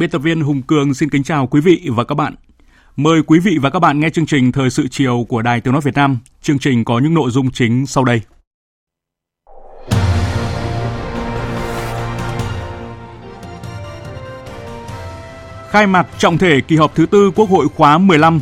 [0.00, 2.34] Biên tập viên Hùng Cường xin kính chào quý vị và các bạn.
[2.96, 5.72] Mời quý vị và các bạn nghe chương trình Thời sự chiều của Đài Tiếng
[5.72, 6.18] Nói Việt Nam.
[6.42, 8.20] Chương trình có những nội dung chính sau đây.
[15.70, 18.40] Khai mạc trọng thể kỳ họp thứ tư Quốc hội khóa 15.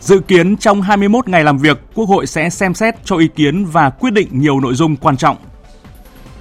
[0.00, 3.64] Dự kiến trong 21 ngày làm việc, Quốc hội sẽ xem xét cho ý kiến
[3.64, 5.36] và quyết định nhiều nội dung quan trọng.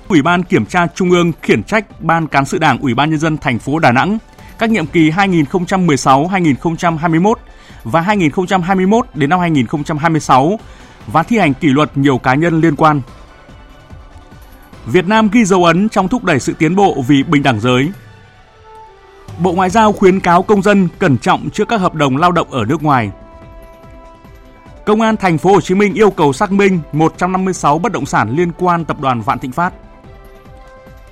[0.08, 3.20] Ủy ban Kiểm tra Trung ương khiển trách Ban Cán sự Đảng Ủy ban Nhân
[3.20, 4.18] dân thành phố Đà Nẵng
[4.64, 7.34] các nhiệm kỳ 2016-2021
[7.84, 10.60] và 2021 đến năm 2026
[11.08, 13.02] và thi hành kỷ luật nhiều cá nhân liên quan.
[14.86, 17.92] Việt Nam ghi dấu ấn trong thúc đẩy sự tiến bộ vì bình đẳng giới.
[19.40, 22.52] Bộ Ngoại giao khuyến cáo công dân cẩn trọng trước các hợp đồng lao động
[22.52, 23.12] ở nước ngoài.
[24.86, 28.36] Công an thành phố Hồ Chí Minh yêu cầu xác minh 156 bất động sản
[28.36, 29.74] liên quan tập đoàn Vạn Thịnh Phát.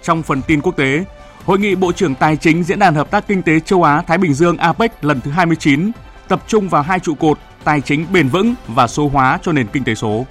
[0.03, 1.05] Trong phần tin quốc tế,
[1.51, 4.33] Hội nghị Bộ trưởng Tài chính Diễn đàn Hợp tác Kinh tế Châu Á-Thái Bình
[4.33, 5.91] Dương APEC lần thứ 29
[6.27, 9.67] tập trung vào hai trụ cột tài chính bền vững và số hóa cho nền
[9.67, 10.25] kinh tế số.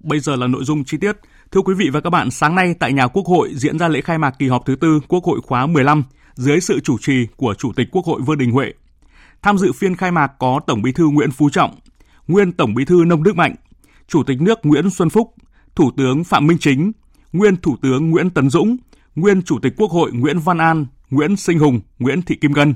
[0.00, 1.16] Bây giờ là nội dung chi tiết.
[1.52, 4.00] Thưa quý vị và các bạn, sáng nay tại nhà Quốc hội diễn ra lễ
[4.00, 6.04] khai mạc kỳ họp thứ tư Quốc hội khóa 15
[6.34, 8.72] dưới sự chủ trì của Chủ tịch Quốc hội Vương Đình Huệ.
[9.42, 11.74] Tham dự phiên khai mạc có Tổng Bí thư Nguyễn Phú Trọng,
[12.28, 13.54] nguyên Tổng Bí thư Nông Đức Mạnh,
[14.12, 15.34] Chủ tịch nước Nguyễn Xuân Phúc,
[15.74, 16.92] Thủ tướng Phạm Minh Chính,
[17.32, 18.76] nguyên Thủ tướng Nguyễn Tấn Dũng,
[19.14, 22.74] nguyên Chủ tịch Quốc hội Nguyễn Văn An, Nguyễn Sinh Hùng, Nguyễn Thị Kim Ngân.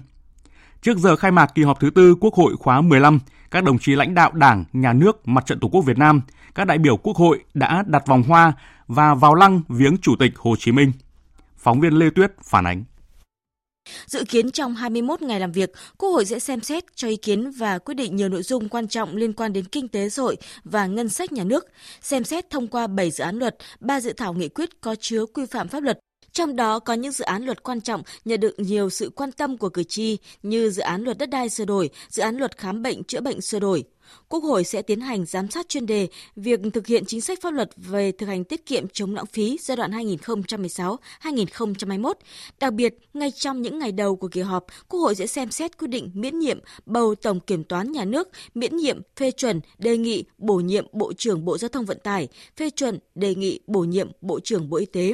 [0.82, 3.18] Trước giờ khai mạc kỳ họp thứ tư Quốc hội khóa 15,
[3.50, 6.20] các đồng chí lãnh đạo Đảng, Nhà nước, Mặt trận Tổ quốc Việt Nam,
[6.54, 8.52] các đại biểu Quốc hội đã đặt vòng hoa
[8.86, 10.92] và vào lăng viếng Chủ tịch Hồ Chí Minh.
[11.58, 12.84] Phóng viên Lê Tuyết phản ánh.
[14.06, 17.50] Dự kiến trong 21 ngày làm việc, Quốc hội sẽ xem xét cho ý kiến
[17.50, 20.36] và quyết định nhiều nội dung quan trọng liên quan đến kinh tế xã hội
[20.64, 21.66] và ngân sách nhà nước,
[22.02, 25.26] xem xét thông qua 7 dự án luật, 3 dự thảo nghị quyết có chứa
[25.26, 25.98] quy phạm pháp luật.
[26.32, 29.58] Trong đó có những dự án luật quan trọng nhận được nhiều sự quan tâm
[29.58, 32.82] của cử tri như dự án luật đất đai sửa đổi, dự án luật khám
[32.82, 33.84] bệnh chữa bệnh sửa đổi,
[34.28, 37.50] Quốc hội sẽ tiến hành giám sát chuyên đề việc thực hiện chính sách pháp
[37.50, 42.12] luật về thực hành tiết kiệm chống lãng phí giai đoạn 2016-2021.
[42.60, 45.78] Đặc biệt, ngay trong những ngày đầu của kỳ họp, Quốc hội sẽ xem xét
[45.78, 49.96] quyết định miễn nhiệm bầu Tổng Kiểm toán Nhà nước, miễn nhiệm phê chuẩn đề
[49.96, 53.80] nghị bổ nhiệm Bộ trưởng Bộ Giao thông Vận tải, phê chuẩn đề nghị bổ
[53.80, 55.12] nhiệm Bộ trưởng Bộ Y tế.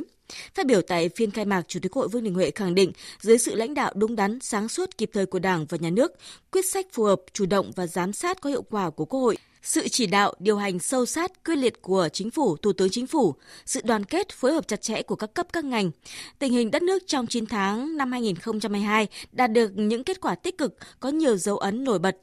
[0.55, 3.39] Phát biểu tại phiên khai mạc, Chủ tịch Hội Vương Đình Huệ khẳng định, dưới
[3.39, 6.13] sự lãnh đạo đúng đắn, sáng suốt, kịp thời của Đảng và Nhà nước,
[6.51, 9.37] quyết sách phù hợp, chủ động và giám sát có hiệu quả của Quốc hội,
[9.63, 13.07] sự chỉ đạo, điều hành sâu sát, quyết liệt của Chính phủ, Thủ tướng Chính
[13.07, 13.35] phủ,
[13.67, 15.91] sự đoàn kết, phối hợp chặt chẽ của các cấp các ngành.
[16.39, 20.59] Tình hình đất nước trong 9 tháng năm 2022 đạt được những kết quả tích
[20.59, 22.17] cực, có nhiều dấu ấn nổi bật.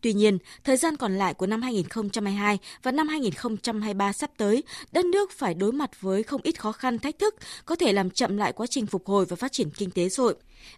[0.00, 4.62] Tuy nhiên, thời gian còn lại của năm 2022 và năm 2023 sắp tới,
[4.92, 7.34] đất nước phải đối mặt với không ít khó khăn thách thức,
[7.64, 10.22] có thể làm chậm lại quá trình phục hồi và phát triển kinh tế xã
[10.22, 10.34] hội.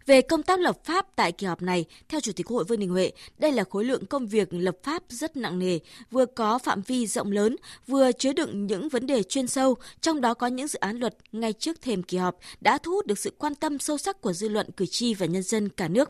[0.07, 2.81] Về công tác lập pháp tại kỳ họp này, theo Chủ tịch Quốc hội Vương
[2.81, 5.79] Đình Huệ, đây là khối lượng công việc lập pháp rất nặng nề,
[6.11, 7.57] vừa có phạm vi rộng lớn,
[7.87, 11.15] vừa chứa đựng những vấn đề chuyên sâu, trong đó có những dự án luật
[11.33, 14.33] ngay trước thềm kỳ họp đã thu hút được sự quan tâm sâu sắc của
[14.33, 16.09] dư luận cử tri và nhân dân cả nước.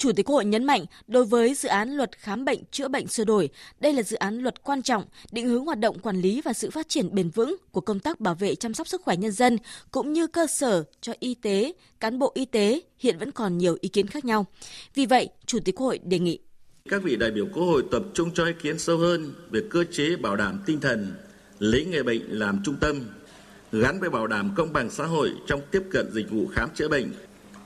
[0.00, 3.06] Chủ tịch Quốc hội nhấn mạnh, đối với dự án luật khám bệnh chữa bệnh
[3.06, 3.48] sửa đổi,
[3.80, 6.70] đây là dự án luật quan trọng, định hướng hoạt động quản lý và sự
[6.70, 9.58] phát triển bền vững của công tác bảo vệ chăm sóc sức khỏe nhân dân
[9.90, 13.76] cũng như cơ sở cho y tế, cán bộ y tế hiện vẫn còn nhiều
[13.80, 14.46] ý kiến khác nhau.
[14.94, 16.38] Vì vậy, Chủ tịch Quốc hội đề nghị
[16.90, 19.84] các vị đại biểu Quốc hội tập trung cho ý kiến sâu hơn về cơ
[19.92, 21.14] chế bảo đảm tinh thần
[21.58, 23.00] lấy người bệnh làm trung tâm,
[23.72, 26.88] gắn với bảo đảm công bằng xã hội trong tiếp cận dịch vụ khám chữa
[26.88, 27.12] bệnh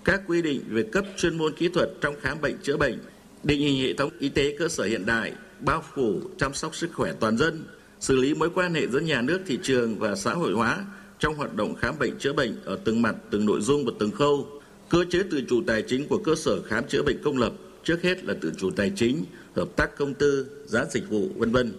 [0.05, 2.99] các quy định về cấp chuyên môn kỹ thuật trong khám bệnh chữa bệnh,
[3.45, 6.91] định hình hệ thống y tế cơ sở hiện đại, bao phủ chăm sóc sức
[6.93, 7.65] khỏe toàn dân,
[8.01, 10.85] xử lý mối quan hệ giữa nhà nước, thị trường và xã hội hóa
[11.19, 14.11] trong hoạt động khám bệnh chữa bệnh ở từng mặt, từng nội dung và từng
[14.11, 14.49] khâu.
[14.89, 17.53] Cơ chế tự chủ tài chính của cơ sở khám chữa bệnh công lập
[17.85, 19.25] trước hết là tự chủ tài chính,
[19.57, 21.73] hợp tác công tư, giá dịch vụ, vân vân.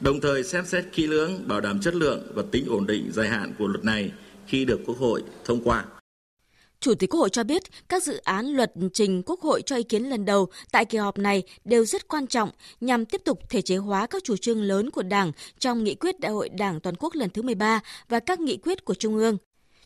[0.00, 3.28] Đồng thời xem xét kỹ lưỡng bảo đảm chất lượng và tính ổn định dài
[3.28, 4.12] hạn của luật này
[4.46, 5.84] khi được Quốc hội thông qua.
[6.80, 9.82] Chủ tịch Quốc hội cho biết, các dự án luật trình Quốc hội cho ý
[9.82, 12.50] kiến lần đầu tại kỳ họp này đều rất quan trọng
[12.80, 16.20] nhằm tiếp tục thể chế hóa các chủ trương lớn của Đảng trong nghị quyết
[16.20, 19.38] Đại hội Đảng toàn quốc lần thứ 13 và các nghị quyết của Trung ương.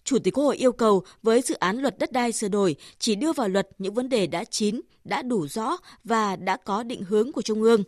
[0.05, 3.15] Chủ tịch Quốc hội yêu cầu với dự án luật đất đai sửa đổi chỉ
[3.15, 7.03] đưa vào luật những vấn đề đã chín, đã đủ rõ và đã có định
[7.03, 7.83] hướng của Trung ương.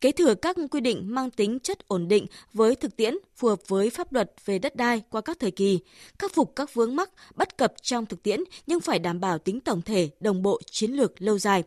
[0.00, 3.68] Kế thừa các quy định mang tính chất ổn định với thực tiễn phù hợp
[3.68, 5.80] với pháp luật về đất đai qua các thời kỳ,
[6.18, 9.60] khắc phục các vướng mắc bất cập trong thực tiễn nhưng phải đảm bảo tính
[9.60, 11.62] tổng thể, đồng bộ, chiến lược lâu dài,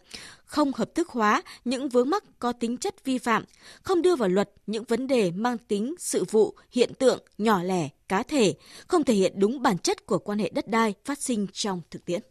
[0.54, 3.44] không hợp thức hóa những vướng mắc có tính chất vi phạm,
[3.84, 7.90] không đưa vào luật những vấn đề mang tính sự vụ, hiện tượng nhỏ lẻ,
[8.08, 8.54] cá thể,
[8.88, 12.06] không thể hiện đúng bản chất của quan hệ đất đai phát sinh trong thực
[12.06, 12.22] tiễn.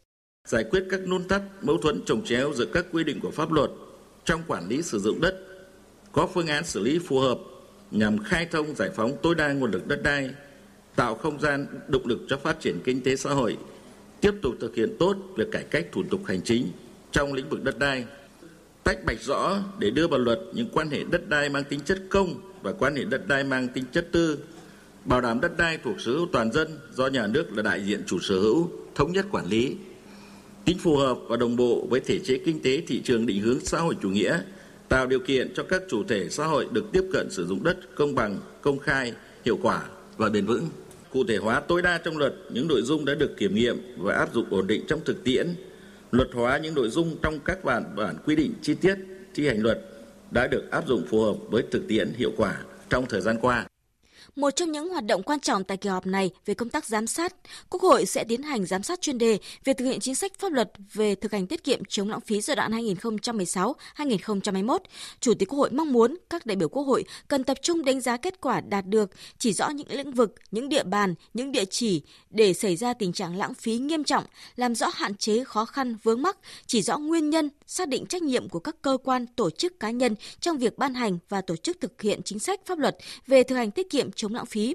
[0.48, 3.52] Giải quyết các nút thắt mâu thuẫn trồng chéo giữa các quy định của pháp
[3.52, 3.70] luật
[4.24, 5.34] trong quản lý sử dụng đất,
[6.12, 7.38] có phương án xử lý phù hợp
[7.90, 10.30] nhằm khai thông giải phóng tối đa nguồn lực đất đai,
[10.96, 13.56] tạo không gian động lực cho phát triển kinh tế xã hội,
[14.20, 16.72] tiếp tục thực hiện tốt việc cải cách thủ tục hành chính
[17.12, 18.04] trong lĩnh vực đất đai,
[18.84, 21.98] tách bạch rõ để đưa vào luật những quan hệ đất đai mang tính chất
[22.10, 24.38] công và quan hệ đất đai mang tính chất tư,
[25.04, 28.02] bảo đảm đất đai thuộc sở hữu toàn dân do nhà nước là đại diện
[28.06, 29.76] chủ sở hữu, thống nhất quản lý,
[30.64, 33.60] tính phù hợp và đồng bộ với thể chế kinh tế thị trường định hướng
[33.60, 34.38] xã hội chủ nghĩa,
[34.88, 37.76] tạo điều kiện cho các chủ thể xã hội được tiếp cận sử dụng đất
[37.94, 39.12] công bằng, công khai,
[39.44, 39.82] hiệu quả
[40.16, 40.68] và bền vững.
[41.10, 44.14] Cụ thể hóa tối đa trong luật những nội dung đã được kiểm nghiệm và
[44.14, 45.54] áp dụng ổn định trong thực tiễn,
[46.12, 48.94] luật hóa những nội dung trong các bản bản quy định chi tiết,
[49.34, 49.78] thi hành luật
[50.30, 53.66] đã được áp dụng phù hợp với thực tiễn hiệu quả trong thời gian qua.
[54.36, 57.06] Một trong những hoạt động quan trọng tại kỳ họp này về công tác giám
[57.06, 57.34] sát,
[57.70, 60.52] Quốc hội sẽ tiến hành giám sát chuyên đề về thực hiện chính sách pháp
[60.52, 62.72] luật về thực hành tiết kiệm chống lãng phí giai đoạn
[63.96, 64.78] 2016-2021.
[65.20, 68.00] Chủ tịch Quốc hội mong muốn các đại biểu Quốc hội cần tập trung đánh
[68.00, 71.64] giá kết quả đạt được, chỉ rõ những lĩnh vực, những địa bàn, những địa
[71.64, 74.24] chỉ để xảy ra tình trạng lãng phí nghiêm trọng,
[74.56, 76.36] làm rõ hạn chế khó khăn vướng mắc,
[76.66, 79.90] chỉ rõ nguyên nhân, xác định trách nhiệm của các cơ quan, tổ chức cá
[79.90, 82.96] nhân trong việc ban hành và tổ chức thực hiện chính sách pháp luật
[83.26, 84.74] về thực hành tiết kiệm chống lãng phí,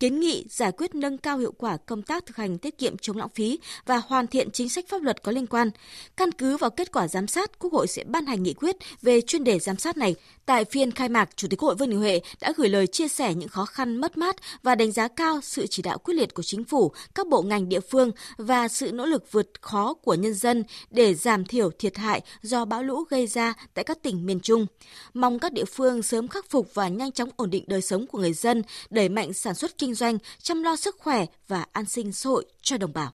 [0.00, 3.16] kiến nghị giải quyết nâng cao hiệu quả công tác thực hành tiết kiệm chống
[3.16, 5.70] lãng phí và hoàn thiện chính sách pháp luật có liên quan.
[6.16, 9.20] Căn cứ vào kết quả giám sát, Quốc hội sẽ ban hành nghị quyết về
[9.20, 10.14] chuyên đề giám sát này.
[10.46, 13.34] Tại phiên khai mạc, Chủ tịch Hội Vương Đình Huệ đã gửi lời chia sẻ
[13.34, 16.42] những khó khăn mất mát và đánh giá cao sự chỉ đạo quyết liệt của
[16.42, 20.34] chính phủ, các bộ ngành địa phương và sự nỗ lực vượt khó của nhân
[20.34, 24.40] dân để giảm thiểu thiệt hại do bão lũ gây ra tại các tỉnh miền
[24.40, 24.66] Trung.
[25.14, 28.18] Mong các địa phương sớm khắc phục và nhanh chóng ổn định đời sống của
[28.18, 32.12] người dân, đẩy mạnh sản xuất kinh doanh, chăm lo sức khỏe và an sinh
[32.12, 33.10] xã hội cho đồng bào.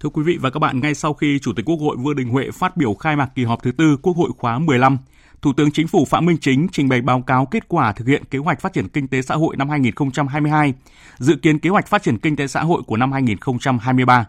[0.00, 2.28] Thưa quý vị và các bạn, ngay sau khi Chủ tịch Quốc hội Vương Đình
[2.28, 4.98] Huệ phát biểu khai mạc kỳ họp thứ tư Quốc hội khóa 15,
[5.42, 8.24] Thủ tướng Chính phủ Phạm Minh Chính trình bày báo cáo kết quả thực hiện
[8.24, 10.74] kế hoạch phát triển kinh tế xã hội năm 2022,
[11.18, 14.26] dự kiến kế hoạch phát triển kinh tế xã hội của năm 2023.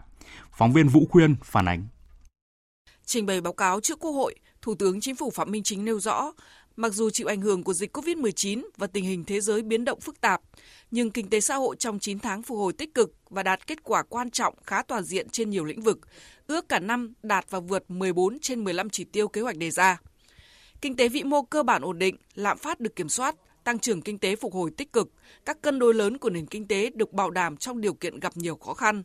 [0.52, 1.86] Phóng viên Vũ Khuyên phản ánh.
[3.04, 6.00] Trình bày báo cáo trước Quốc hội, Thủ tướng Chính phủ Phạm Minh Chính nêu
[6.00, 6.32] rõ,
[6.76, 10.00] mặc dù chịu ảnh hưởng của dịch COVID-19 và tình hình thế giới biến động
[10.00, 10.40] phức tạp,
[10.90, 13.82] nhưng kinh tế xã hội trong 9 tháng phục hồi tích cực và đạt kết
[13.82, 15.98] quả quan trọng khá toàn diện trên nhiều lĩnh vực,
[16.46, 20.00] ước cả năm đạt và vượt 14 trên 15 chỉ tiêu kế hoạch đề ra.
[20.80, 23.34] Kinh tế vĩ mô cơ bản ổn định, lạm phát được kiểm soát,
[23.64, 25.08] tăng trưởng kinh tế phục hồi tích cực,
[25.44, 28.36] các cân đối lớn của nền kinh tế được bảo đảm trong điều kiện gặp
[28.36, 29.02] nhiều khó khăn.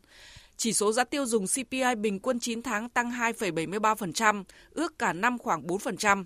[0.57, 5.37] Chỉ số giá tiêu dùng CPI bình quân 9 tháng tăng 2,73%, ước cả năm
[5.37, 6.23] khoảng 4%.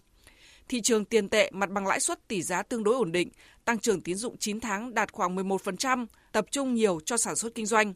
[0.70, 3.30] Thị trường tiền tệ mặt bằng lãi suất tỷ giá tương đối ổn định,
[3.66, 7.56] tăng trưởng tín dụng 9 tháng đạt khoảng 11%, tập trung nhiều cho sản xuất
[7.56, 7.94] kinh doanh.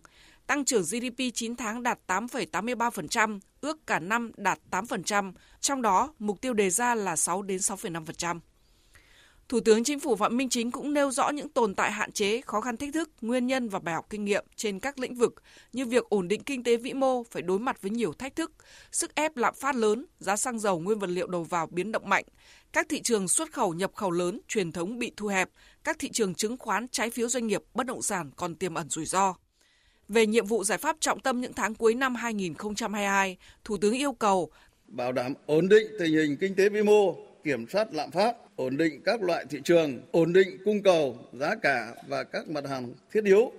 [0.47, 6.41] Tăng trưởng GDP 9 tháng đạt 8,83%, ước cả năm đạt 8%, trong đó mục
[6.41, 8.39] tiêu đề ra là 6 đến 6,5%.
[9.49, 12.41] Thủ tướng Chính phủ Phạm Minh Chính cũng nêu rõ những tồn tại hạn chế,
[12.41, 15.35] khó khăn thách thức, nguyên nhân và bài học kinh nghiệm trên các lĩnh vực
[15.73, 18.51] như việc ổn định kinh tế vĩ mô phải đối mặt với nhiều thách thức,
[18.91, 22.09] sức ép lạm phát lớn, giá xăng dầu nguyên vật liệu đầu vào biến động
[22.09, 22.25] mạnh,
[22.73, 25.49] các thị trường xuất khẩu nhập khẩu lớn truyền thống bị thu hẹp,
[25.83, 28.89] các thị trường chứng khoán, trái phiếu doanh nghiệp, bất động sản còn tiềm ẩn
[28.89, 29.35] rủi ro.
[30.07, 34.13] Về nhiệm vụ giải pháp trọng tâm những tháng cuối năm 2022, Thủ tướng yêu
[34.13, 34.51] cầu
[34.87, 38.77] bảo đảm ổn định tình hình kinh tế vĩ mô, kiểm soát lạm phát, ổn
[38.77, 42.93] định các loại thị trường, ổn định cung cầu, giá cả và các mặt hàng
[43.13, 43.51] thiết yếu,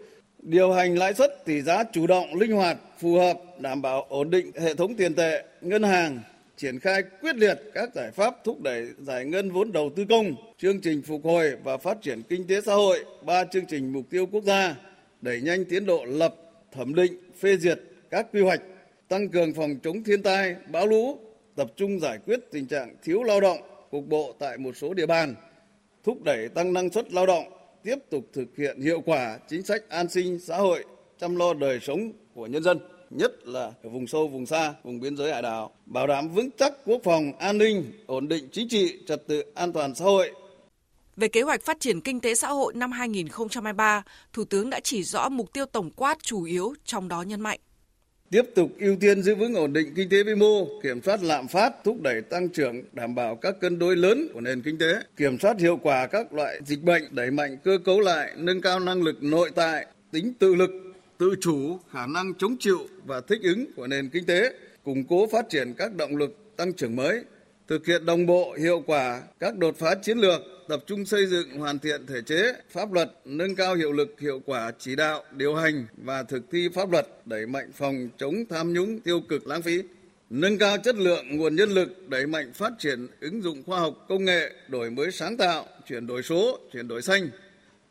[0.43, 4.31] điều hành lãi suất tỷ giá chủ động, linh hoạt, phù hợp, đảm bảo ổn
[4.31, 6.21] định hệ thống tiền tệ, ngân hàng,
[6.61, 10.35] triển khai quyết liệt các giải pháp thúc đẩy giải ngân vốn đầu tư công,
[10.59, 14.05] chương trình phục hồi và phát triển kinh tế xã hội, ba chương trình mục
[14.11, 14.77] tiêu quốc gia,
[15.21, 16.35] đẩy nhanh tiến độ lập,
[16.73, 18.61] thẩm định, phê duyệt các quy hoạch,
[19.09, 21.19] tăng cường phòng chống thiên tai, bão lũ,
[21.57, 23.59] tập trung giải quyết tình trạng thiếu lao động,
[23.91, 25.35] cục bộ tại một số địa bàn,
[26.05, 27.45] thúc đẩy tăng năng suất lao động,
[27.83, 30.85] tiếp tục thực hiện hiệu quả chính sách an sinh xã hội,
[31.19, 32.79] chăm lo đời sống của nhân dân,
[33.11, 36.51] nhất là ở vùng sâu, vùng xa, vùng biên giới hải đảo, bảo đảm vững
[36.59, 40.31] chắc quốc phòng, an ninh, ổn định chính trị, trật tự an toàn xã hội,
[41.17, 44.03] về kế hoạch phát triển kinh tế xã hội năm 2023,
[44.33, 47.59] Thủ tướng đã chỉ rõ mục tiêu tổng quát chủ yếu, trong đó nhấn mạnh.
[48.31, 51.49] Tiếp tục ưu tiên giữ vững ổn định kinh tế vĩ mô, kiểm soát lạm
[51.49, 54.95] phát, thúc đẩy tăng trưởng, đảm bảo các cân đối lớn của nền kinh tế,
[55.17, 58.81] kiểm soát hiệu quả các loại dịch bệnh, đẩy mạnh cơ cấu lại, nâng cao
[58.81, 60.71] năng lực nội tại, tính tự lực,
[61.21, 64.53] tự chủ, khả năng chống chịu và thích ứng của nền kinh tế,
[64.85, 67.23] củng cố phát triển các động lực tăng trưởng mới,
[67.69, 71.59] thực hiện đồng bộ hiệu quả các đột phá chiến lược tập trung xây dựng
[71.59, 75.55] hoàn thiện thể chế, pháp luật, nâng cao hiệu lực hiệu quả chỉ đạo, điều
[75.55, 79.63] hành và thực thi pháp luật, đẩy mạnh phòng chống tham nhũng tiêu cực lãng
[79.63, 79.83] phí,
[80.31, 84.07] nâng cao chất lượng nguồn nhân lực, đẩy mạnh phát triển ứng dụng khoa học
[84.09, 87.29] công nghệ, đổi mới sáng tạo, chuyển đổi số, chuyển đổi xanh,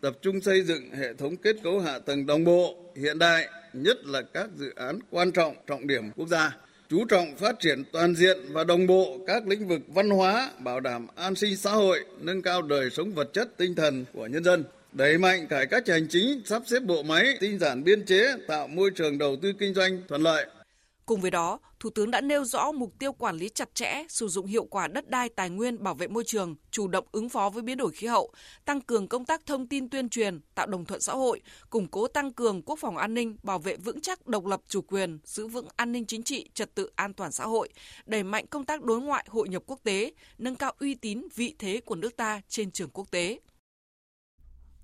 [0.02, 4.06] tập trung xây dựng hệ thống kết cấu hạ tầng đồng bộ, hiện đại, nhất
[4.06, 6.56] là các dự án quan trọng, trọng điểm quốc gia
[6.90, 10.80] chú trọng phát triển toàn diện và đồng bộ các lĩnh vực văn hóa, bảo
[10.80, 14.44] đảm an sinh xã hội, nâng cao đời sống vật chất tinh thần của nhân
[14.44, 18.36] dân, đẩy mạnh cải cách hành chính, sắp xếp bộ máy, tinh giản biên chế,
[18.48, 20.46] tạo môi trường đầu tư kinh doanh thuận lợi.
[21.10, 24.28] Cùng với đó, Thủ tướng đã nêu rõ mục tiêu quản lý chặt chẽ, sử
[24.28, 27.50] dụng hiệu quả đất đai tài nguyên bảo vệ môi trường, chủ động ứng phó
[27.50, 28.34] với biến đổi khí hậu,
[28.66, 32.08] tăng cường công tác thông tin tuyên truyền, tạo đồng thuận xã hội, củng cố
[32.08, 35.48] tăng cường quốc phòng an ninh, bảo vệ vững chắc độc lập chủ quyền, giữ
[35.48, 37.70] vững an ninh chính trị, trật tự an toàn xã hội,
[38.06, 41.56] đẩy mạnh công tác đối ngoại hội nhập quốc tế, nâng cao uy tín vị
[41.60, 43.40] thế của nước ta trên trường quốc tế.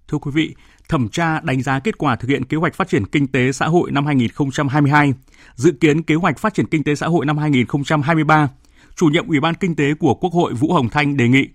[0.08, 0.56] Thưa quý vị,
[0.90, 3.68] thẩm tra đánh giá kết quả thực hiện kế hoạch phát triển kinh tế xã
[3.68, 5.14] hội năm 2022,
[5.56, 8.50] dự kiến kế hoạch phát triển kinh tế xã hội năm 2023,
[8.96, 11.48] chủ nhiệm Ủy ban Kinh tế của Quốc hội Vũ Hồng Thanh đề nghị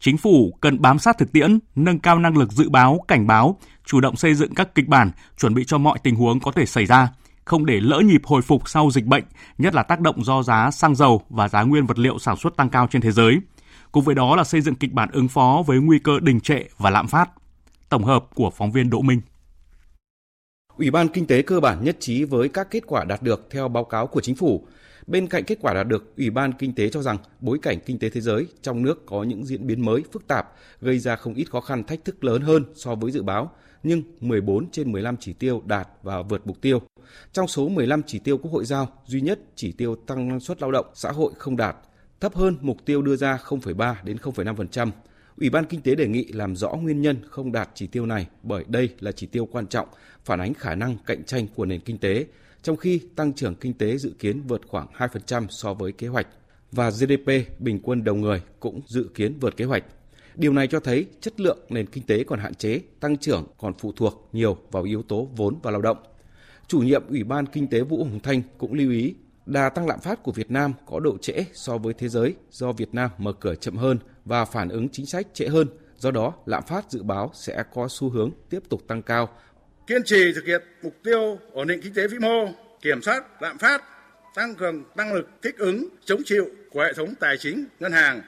[0.00, 3.58] chính phủ cần bám sát thực tiễn, nâng cao năng lực dự báo, cảnh báo,
[3.86, 6.66] chủ động xây dựng các kịch bản, chuẩn bị cho mọi tình huống có thể
[6.66, 7.08] xảy ra,
[7.44, 9.24] không để lỡ nhịp hồi phục sau dịch bệnh,
[9.58, 12.56] nhất là tác động do giá xăng dầu và giá nguyên vật liệu sản xuất
[12.56, 13.38] tăng cao trên thế giới.
[13.92, 16.64] Cùng với đó là xây dựng kịch bản ứng phó với nguy cơ đình trệ
[16.78, 17.30] và lạm phát.
[17.88, 19.20] Tổng hợp của phóng viên Đỗ Minh.
[20.76, 23.68] Ủy ban Kinh tế cơ bản nhất trí với các kết quả đạt được theo
[23.68, 24.66] báo cáo của chính phủ.
[25.06, 27.98] Bên cạnh kết quả đạt được, Ủy ban Kinh tế cho rằng bối cảnh kinh
[27.98, 31.34] tế thế giới trong nước có những diễn biến mới phức tạp, gây ra không
[31.34, 33.50] ít khó khăn thách thức lớn hơn so với dự báo,
[33.82, 36.82] nhưng 14 trên 15 chỉ tiêu đạt và vượt mục tiêu.
[37.32, 40.62] Trong số 15 chỉ tiêu Quốc hội giao, duy nhất chỉ tiêu tăng năng suất
[40.62, 41.76] lao động xã hội không đạt,
[42.20, 44.90] thấp hơn mục tiêu đưa ra 0,3 đến 0,5%.
[45.40, 48.26] Ủy ban Kinh tế đề nghị làm rõ nguyên nhân không đạt chỉ tiêu này
[48.42, 49.88] bởi đây là chỉ tiêu quan trọng,
[50.24, 52.26] phản ánh khả năng cạnh tranh của nền kinh tế,
[52.62, 56.26] trong khi tăng trưởng kinh tế dự kiến vượt khoảng 2% so với kế hoạch
[56.72, 59.84] và GDP bình quân đầu người cũng dự kiến vượt kế hoạch.
[60.34, 63.74] Điều này cho thấy chất lượng nền kinh tế còn hạn chế, tăng trưởng còn
[63.78, 65.98] phụ thuộc nhiều vào yếu tố vốn và lao động.
[66.66, 69.14] Chủ nhiệm Ủy ban Kinh tế Vũ Hồng Thanh cũng lưu ý
[69.46, 72.72] đà tăng lạm phát của Việt Nam có độ trễ so với thế giới do
[72.72, 75.68] Việt Nam mở cửa chậm hơn và phản ứng chính sách trễ hơn.
[75.96, 79.38] Do đó, lạm phát dự báo sẽ có xu hướng tiếp tục tăng cao.
[79.86, 82.48] Kiên trì thực hiện mục tiêu ổn định kinh tế vĩ mô,
[82.82, 83.82] kiểm soát lạm phát,
[84.34, 88.22] tăng cường năng lực thích ứng, chống chịu của hệ thống tài chính, ngân hàng,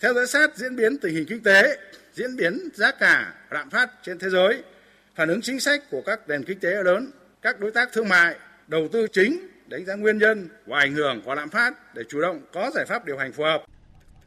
[0.00, 1.78] theo dõi sát diễn biến tình hình kinh tế,
[2.12, 4.62] diễn biến giá cả, lạm phát trên thế giới,
[5.14, 7.10] phản ứng chính sách của các nền kinh tế lớn,
[7.42, 8.36] các đối tác thương mại,
[8.68, 12.20] đầu tư chính, đánh giá nguyên nhân và ảnh hưởng của lạm phát để chủ
[12.20, 13.64] động có giải pháp điều hành phù hợp.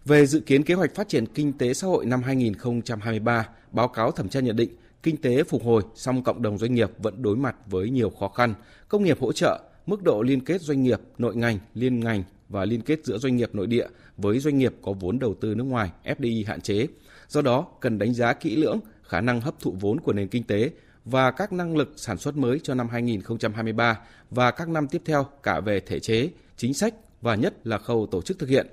[0.07, 4.11] Về dự kiến kế hoạch phát triển kinh tế xã hội năm 2023, báo cáo
[4.11, 4.69] thẩm tra nhận định
[5.03, 8.27] kinh tế phục hồi song cộng đồng doanh nghiệp vẫn đối mặt với nhiều khó
[8.27, 8.53] khăn,
[8.87, 12.65] công nghiệp hỗ trợ, mức độ liên kết doanh nghiệp, nội ngành, liên ngành và
[12.65, 13.87] liên kết giữa doanh nghiệp nội địa
[14.17, 16.87] với doanh nghiệp có vốn đầu tư nước ngoài FDI hạn chế.
[17.27, 20.43] Do đó, cần đánh giá kỹ lưỡng khả năng hấp thụ vốn của nền kinh
[20.43, 20.69] tế
[21.05, 23.99] và các năng lực sản xuất mới cho năm 2023
[24.29, 28.07] và các năm tiếp theo cả về thể chế, chính sách và nhất là khâu
[28.11, 28.67] tổ chức thực hiện.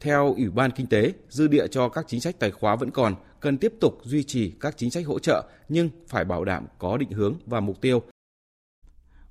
[0.00, 3.14] Theo Ủy ban Kinh tế, dư địa cho các chính sách tài khóa vẫn còn,
[3.40, 6.96] cần tiếp tục duy trì các chính sách hỗ trợ nhưng phải bảo đảm có
[6.96, 8.02] định hướng và mục tiêu.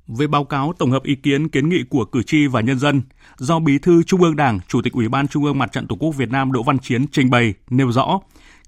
[0.08, 3.02] Về báo cáo tổng hợp ý kiến kiến nghị của cử tri và nhân dân,
[3.38, 5.96] do Bí thư Trung ương Đảng, Chủ tịch Ủy ban Trung ương Mặt trận Tổ
[5.96, 8.20] quốc Việt Nam Đỗ Văn Chiến trình bày nêu rõ,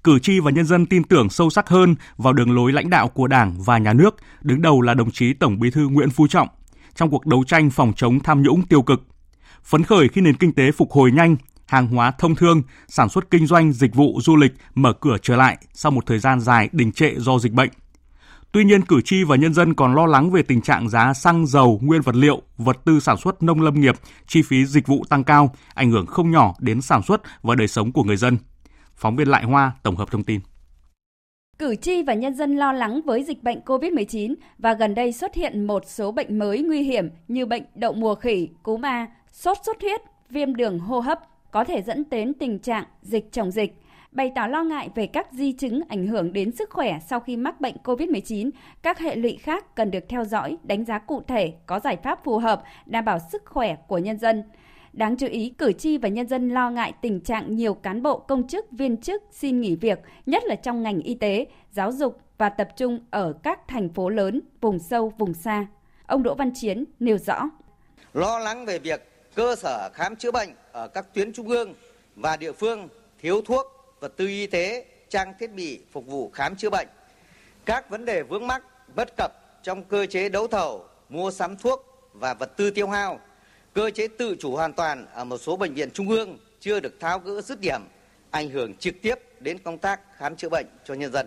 [0.04, 3.08] cử tri và nhân dân tin tưởng sâu sắc hơn vào đường lối lãnh đạo
[3.08, 6.26] của Đảng và nhà nước, đứng đầu là đồng chí Tổng Bí thư Nguyễn Phú
[6.28, 6.48] Trọng
[6.94, 9.02] trong cuộc đấu tranh phòng chống tham nhũng tiêu cực.
[9.64, 11.36] Phấn khởi khi nền kinh tế phục hồi nhanh,
[11.66, 15.36] hàng hóa thông thương, sản xuất kinh doanh, dịch vụ, du lịch mở cửa trở
[15.36, 17.70] lại sau một thời gian dài đình trệ do dịch bệnh.
[18.52, 21.46] Tuy nhiên, cử tri và nhân dân còn lo lắng về tình trạng giá xăng,
[21.46, 23.94] dầu, nguyên vật liệu, vật tư sản xuất nông lâm nghiệp,
[24.26, 27.68] chi phí dịch vụ tăng cao, ảnh hưởng không nhỏ đến sản xuất và đời
[27.68, 28.38] sống của người dân.
[28.94, 30.40] Phóng viên Lại Hoa tổng hợp thông tin.
[31.58, 35.34] Cử tri và nhân dân lo lắng với dịch bệnh COVID-19 và gần đây xuất
[35.34, 39.58] hiện một số bệnh mới nguy hiểm như bệnh đậu mùa khỉ, cúm A, sốt
[39.66, 41.18] xuất huyết, viêm đường hô hấp
[41.56, 43.74] có thể dẫn đến tình trạng dịch chồng dịch.
[44.12, 47.36] Bày tỏ lo ngại về các di chứng ảnh hưởng đến sức khỏe sau khi
[47.36, 48.50] mắc bệnh COVID-19,
[48.82, 52.24] các hệ lụy khác cần được theo dõi, đánh giá cụ thể, có giải pháp
[52.24, 54.42] phù hợp, đảm bảo sức khỏe của nhân dân.
[54.92, 58.18] Đáng chú ý, cử tri và nhân dân lo ngại tình trạng nhiều cán bộ
[58.18, 62.20] công chức, viên chức xin nghỉ việc, nhất là trong ngành y tế, giáo dục
[62.38, 65.66] và tập trung ở các thành phố lớn, vùng sâu, vùng xa.
[66.06, 67.50] Ông Đỗ Văn Chiến nêu rõ.
[68.14, 71.74] Lo lắng về việc cơ sở khám chữa bệnh ở các tuyến trung ương
[72.16, 76.56] và địa phương thiếu thuốc, vật tư y tế, trang thiết bị phục vụ khám
[76.56, 76.88] chữa bệnh.
[77.64, 78.62] Các vấn đề vướng mắc,
[78.94, 83.20] bất cập trong cơ chế đấu thầu, mua sắm thuốc và vật tư tiêu hao
[83.72, 87.00] cơ chế tự chủ hoàn toàn ở một số bệnh viện trung ương chưa được
[87.00, 87.80] tháo gỡ dứt điểm,
[88.30, 91.26] ảnh hưởng trực tiếp đến công tác khám chữa bệnh cho nhân dân.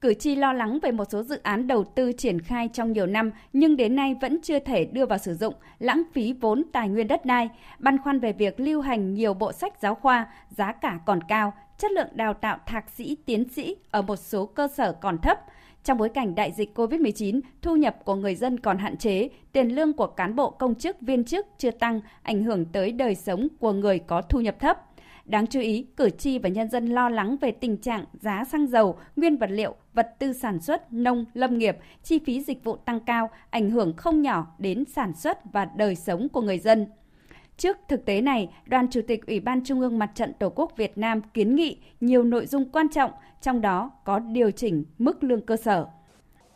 [0.00, 3.06] Cử tri lo lắng về một số dự án đầu tư triển khai trong nhiều
[3.06, 6.88] năm nhưng đến nay vẫn chưa thể đưa vào sử dụng, lãng phí vốn tài
[6.88, 10.72] nguyên đất đai, băn khoăn về việc lưu hành nhiều bộ sách giáo khoa, giá
[10.72, 14.68] cả còn cao, chất lượng đào tạo thạc sĩ, tiến sĩ ở một số cơ
[14.68, 15.40] sở còn thấp,
[15.84, 19.68] trong bối cảnh đại dịch COVID-19, thu nhập của người dân còn hạn chế, tiền
[19.68, 23.48] lương của cán bộ công chức viên chức chưa tăng, ảnh hưởng tới đời sống
[23.60, 24.89] của người có thu nhập thấp.
[25.30, 28.66] Đáng chú ý, cử tri và nhân dân lo lắng về tình trạng giá xăng
[28.66, 32.76] dầu, nguyên vật liệu, vật tư sản xuất, nông, lâm nghiệp, chi phí dịch vụ
[32.76, 36.86] tăng cao, ảnh hưởng không nhỏ đến sản xuất và đời sống của người dân.
[37.56, 40.72] Trước thực tế này, Đoàn Chủ tịch Ủy ban Trung ương Mặt trận Tổ quốc
[40.76, 43.10] Việt Nam kiến nghị nhiều nội dung quan trọng,
[43.42, 45.86] trong đó có điều chỉnh mức lương cơ sở.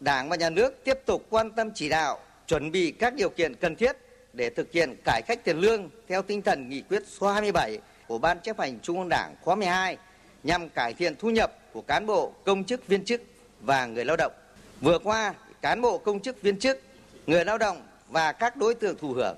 [0.00, 3.54] Đảng và Nhà nước tiếp tục quan tâm chỉ đạo, chuẩn bị các điều kiện
[3.54, 3.96] cần thiết
[4.32, 7.78] để thực hiện cải cách tiền lương theo tinh thần nghị quyết số 27
[8.08, 9.96] của Ban chấp hành Trung ương Đảng khóa 12
[10.42, 13.23] nhằm cải thiện thu nhập của cán bộ, công chức, viên chức
[13.61, 14.32] và người lao động.
[14.80, 16.81] Vừa qua, cán bộ, công chức, viên chức,
[17.26, 19.37] người lao động và các đối tượng thụ hưởng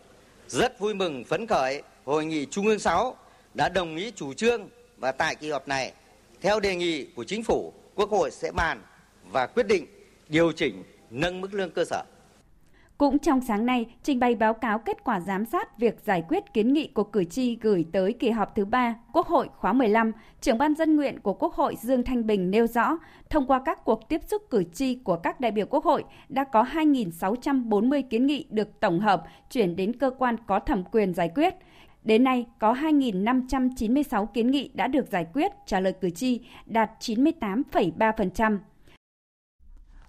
[0.49, 3.17] rất vui mừng phấn khởi Hội nghị Trung ương 6
[3.55, 5.93] đã đồng ý chủ trương và tại kỳ họp này,
[6.41, 8.83] theo đề nghị của Chính phủ, Quốc hội sẽ bàn
[9.31, 9.87] và quyết định
[10.29, 12.03] điều chỉnh nâng mức lương cơ sở.
[12.99, 16.53] Cũng trong sáng nay, trình bày báo cáo kết quả giám sát việc giải quyết
[16.55, 20.13] kiến nghị của cử tri gửi tới kỳ họp thứ ba Quốc hội khóa 15,
[20.41, 22.99] trưởng ban dân nguyện của Quốc hội Dương Thanh Bình nêu rõ,
[23.31, 26.45] thông qua các cuộc tiếp xúc cử tri của các đại biểu Quốc hội, đã
[26.45, 31.31] có 2.640 kiến nghị được tổng hợp chuyển đến cơ quan có thẩm quyền giải
[31.35, 31.55] quyết.
[32.05, 36.91] Đến nay, có 2.596 kiến nghị đã được giải quyết trả lời cử tri, đạt
[37.01, 38.59] 98,3%.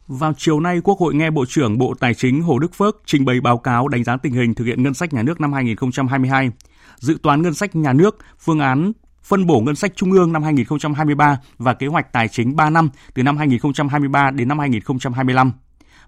[0.08, 3.26] Vào chiều nay, Quốc hội nghe Bộ trưởng Bộ Tài chính Hồ Đức Phước trình
[3.26, 6.52] bày báo cáo đánh giá tình hình thực hiện ngân sách nhà nước năm 2022,
[6.98, 8.92] dự toán ngân sách nhà nước, phương án
[9.24, 12.90] phân bổ ngân sách trung ương năm 2023 và kế hoạch tài chính 3 năm
[13.14, 15.52] từ năm 2023 đến năm 2025.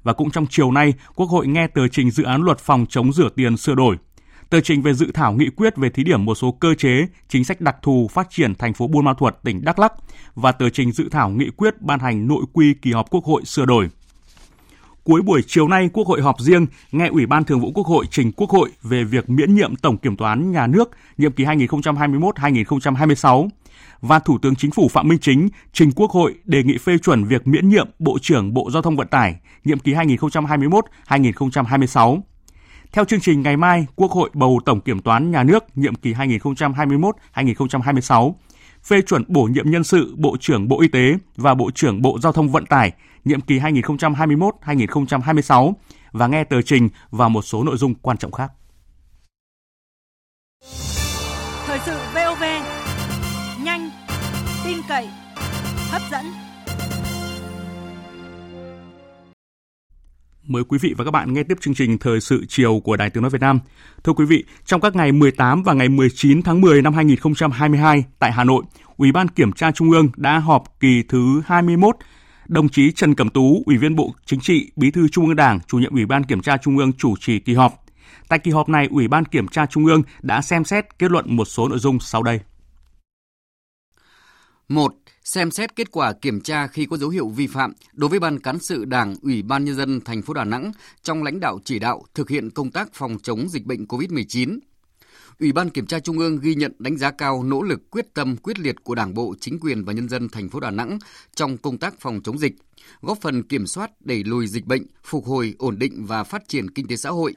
[0.03, 3.13] Và cũng trong chiều nay, Quốc hội nghe tờ trình dự án luật phòng chống
[3.13, 3.97] rửa tiền sửa đổi–
[4.49, 7.43] tờ trình về dự thảo nghị quyết về thí điểm một số cơ chế, chính
[7.43, 9.93] sách đặc thù phát triển thành phố Buôn Ma Thuột, tỉnh Đắk Lắk
[10.35, 13.45] và tờ trình dự thảo nghị quyết ban hành nội quy kỳ họp Quốc hội
[13.45, 13.89] sửa đổi.
[15.03, 18.05] Cuối buổi chiều nay, Quốc hội họp riêng nghe Ủy ban Thường vụ Quốc hội
[18.11, 23.49] trình Quốc hội về việc miễn nhiệm Tổng Kiểm toán Nhà nước nhiệm kỳ 2021-2026
[24.01, 27.23] và Thủ tướng Chính phủ Phạm Minh Chính trình Quốc hội đề nghị phê chuẩn
[27.23, 32.21] việc miễn nhiệm Bộ trưởng Bộ Giao thông Vận tải nhiệm kỳ 2021-2026
[32.91, 36.13] theo chương trình ngày mai, Quốc hội bầu Tổng Kiểm toán Nhà nước nhiệm kỳ
[36.13, 38.33] 2021-2026,
[38.83, 42.19] phê chuẩn bổ nhiệm nhân sự Bộ trưởng Bộ Y tế và Bộ trưởng Bộ
[42.19, 42.91] Giao thông Vận tải
[43.25, 45.73] nhiệm kỳ 2021-2026
[46.11, 48.51] và nghe tờ trình và một số nội dung quan trọng khác.
[51.65, 52.43] Thời sự VOV,
[53.63, 53.89] nhanh,
[54.65, 55.09] tin cậy,
[55.91, 56.25] hấp dẫn.
[60.49, 63.09] Mời quý vị và các bạn nghe tiếp chương trình Thời sự chiều của Đài
[63.09, 63.59] Tiếng Nói Việt Nam.
[64.03, 68.31] Thưa quý vị, trong các ngày 18 và ngày 19 tháng 10 năm 2022 tại
[68.31, 68.63] Hà Nội,
[68.97, 71.95] Ủy ban Kiểm tra Trung ương đã họp kỳ thứ 21
[72.47, 75.59] đồng chí Trần Cẩm Tú, Ủy viên Bộ Chính trị, Bí thư Trung ương Đảng,
[75.67, 77.85] chủ nhiệm Ủy ban Kiểm tra Trung ương chủ trì kỳ họp.
[78.27, 81.25] Tại kỳ họp này, Ủy ban Kiểm tra Trung ương đã xem xét kết luận
[81.35, 82.39] một số nội dung sau đây.
[84.69, 88.19] 1 xem xét kết quả kiểm tra khi có dấu hiệu vi phạm đối với
[88.19, 90.71] ban cán sự Đảng, Ủy ban nhân dân thành phố Đà Nẵng
[91.03, 94.59] trong lãnh đạo chỉ đạo thực hiện công tác phòng chống dịch bệnh COVID-19.
[95.39, 98.37] Ủy ban Kiểm tra Trung ương ghi nhận đánh giá cao nỗ lực quyết tâm
[98.37, 100.99] quyết liệt của Đảng bộ, chính quyền và nhân dân thành phố Đà Nẵng
[101.35, 102.55] trong công tác phòng chống dịch,
[103.01, 106.69] góp phần kiểm soát đẩy lùi dịch bệnh, phục hồi ổn định và phát triển
[106.69, 107.35] kinh tế xã hội.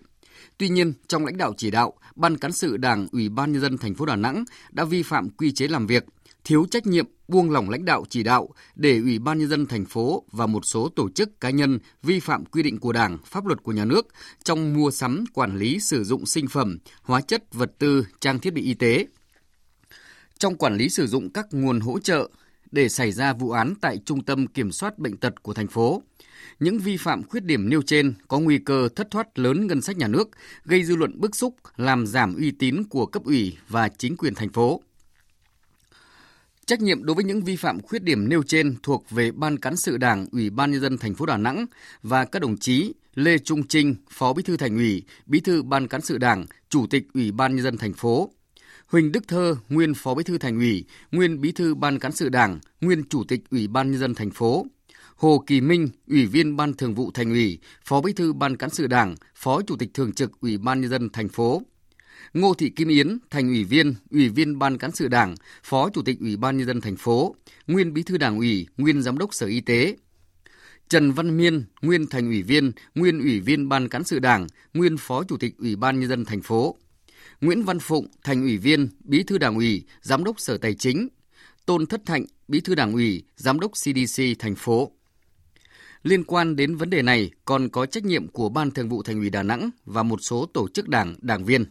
[0.58, 3.78] Tuy nhiên, trong lãnh đạo chỉ đạo, Ban cán sự Đảng, Ủy ban nhân dân
[3.78, 6.04] thành phố Đà Nẵng đã vi phạm quy chế làm việc,
[6.44, 9.84] thiếu trách nhiệm, buông lỏng lãnh đạo chỉ đạo để Ủy ban nhân dân thành
[9.84, 13.46] phố và một số tổ chức cá nhân vi phạm quy định của Đảng, pháp
[13.46, 14.06] luật của nhà nước
[14.44, 18.52] trong mua sắm, quản lý sử dụng sinh phẩm, hóa chất, vật tư, trang thiết
[18.54, 19.06] bị y tế.
[20.38, 22.30] Trong quản lý sử dụng các nguồn hỗ trợ
[22.70, 26.02] để xảy ra vụ án tại Trung tâm Kiểm soát Bệnh tật của thành phố.
[26.60, 29.96] Những vi phạm khuyết điểm nêu trên có nguy cơ thất thoát lớn ngân sách
[29.96, 30.28] nhà nước,
[30.64, 34.34] gây dư luận bức xúc, làm giảm uy tín của cấp ủy và chính quyền
[34.34, 34.80] thành phố.
[36.72, 39.76] Trách nhiệm đối với những vi phạm khuyết điểm nêu trên thuộc về Ban cán
[39.76, 41.66] sự Đảng, Ủy ban nhân dân thành phố Đà Nẵng
[42.02, 45.88] và các đồng chí Lê Trung Trinh, Phó Bí thư Thành ủy, Bí thư Ban
[45.88, 48.30] cán sự Đảng, Chủ tịch Ủy ban nhân dân thành phố,
[48.86, 52.28] Huỳnh Đức Thơ, nguyên Phó Bí thư Thành ủy, nguyên Bí thư Ban cán sự
[52.28, 54.66] Đảng, nguyên Chủ tịch Ủy ban nhân dân thành phố,
[55.16, 58.70] Hồ Kỳ Minh, Ủy viên Ban Thường vụ Thành ủy, Phó Bí thư Ban cán
[58.70, 61.62] sự Đảng, Phó Chủ tịch Thường trực Ủy ban nhân dân thành phố.
[62.34, 66.02] Ngô Thị Kim Yến, Thành ủy viên, Ủy viên Ban cán sự Đảng, Phó Chủ
[66.02, 69.34] tịch Ủy ban nhân dân thành phố, nguyên Bí thư Đảng ủy, nguyên Giám đốc
[69.34, 69.96] Sở Y tế.
[70.88, 74.96] Trần Văn Miên, nguyên Thành ủy viên, nguyên Ủy viên Ban cán sự Đảng, nguyên
[74.96, 76.76] Phó Chủ tịch Ủy ban nhân dân thành phố.
[77.40, 81.08] Nguyễn Văn Phụng, Thành ủy viên, Bí thư Đảng ủy, Giám đốc Sở Tài chính.
[81.66, 84.92] Tôn Thất Thạnh, Bí thư Đảng ủy, Giám đốc CDC thành phố.
[86.02, 89.18] Liên quan đến vấn đề này còn có trách nhiệm của Ban Thường vụ Thành
[89.18, 91.64] ủy Đà Nẵng và một số tổ chức đảng, đảng viên.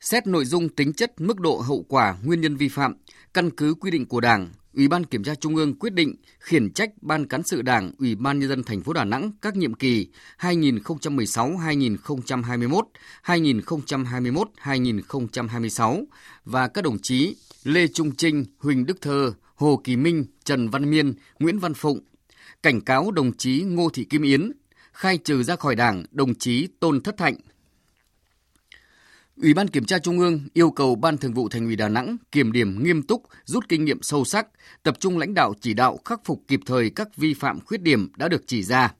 [0.00, 2.94] Xét nội dung tính chất, mức độ hậu quả, nguyên nhân vi phạm,
[3.34, 6.72] căn cứ quy định của Đảng, Ủy ban Kiểm tra Trung ương quyết định khiển
[6.72, 9.74] trách Ban cán sự Đảng, Ủy ban nhân dân thành phố Đà Nẵng các nhiệm
[9.74, 10.08] kỳ
[10.40, 12.82] 2016-2021,
[13.24, 16.04] 2021-2026
[16.44, 20.90] và các đồng chí Lê Trung Trinh, Huỳnh Đức Thơ, Hồ Kỳ Minh, Trần Văn
[20.90, 22.00] Miên, Nguyễn Văn Phụng,
[22.62, 24.52] cảnh cáo đồng chí Ngô Thị Kim Yến,
[24.92, 27.34] khai trừ ra khỏi Đảng đồng chí Tôn Thất Thạnh,
[29.42, 32.16] Ủy ban Kiểm tra Trung ương yêu cầu Ban Thường vụ Thành ủy Đà Nẵng
[32.32, 34.46] kiểm điểm nghiêm túc, rút kinh nghiệm sâu sắc,
[34.82, 38.12] tập trung lãnh đạo chỉ đạo khắc phục kịp thời các vi phạm khuyết điểm
[38.16, 38.94] đã được chỉ ra,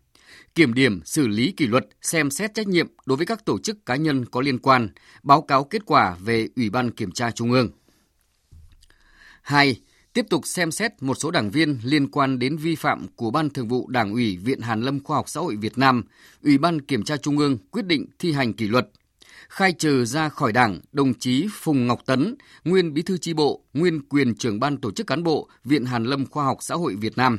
[0.55, 3.87] kiểm điểm xử lý kỷ luật, xem xét trách nhiệm đối với các tổ chức
[3.87, 4.89] cá nhân có liên quan,
[5.23, 7.71] báo cáo kết quả về Ủy ban Kiểm tra Trung ương.
[9.43, 9.81] 2.
[10.13, 13.51] Tiếp tục xem xét một số đảng viên liên quan đến vi phạm của Ban
[13.51, 16.03] Thường vụ Đảng ủy Viện Hàn Lâm Khoa học Xã hội Việt Nam,
[16.43, 18.89] Ủy ban Kiểm tra Trung ương quyết định thi hành kỷ luật
[19.49, 22.35] khai trừ ra khỏi Đảng đồng chí Phùng Ngọc Tấn,
[22.65, 26.05] nguyên Bí thư chi bộ, nguyên quyền trưởng ban tổ chức cán bộ Viện Hàn
[26.05, 27.39] Lâm Khoa học Xã hội Việt Nam.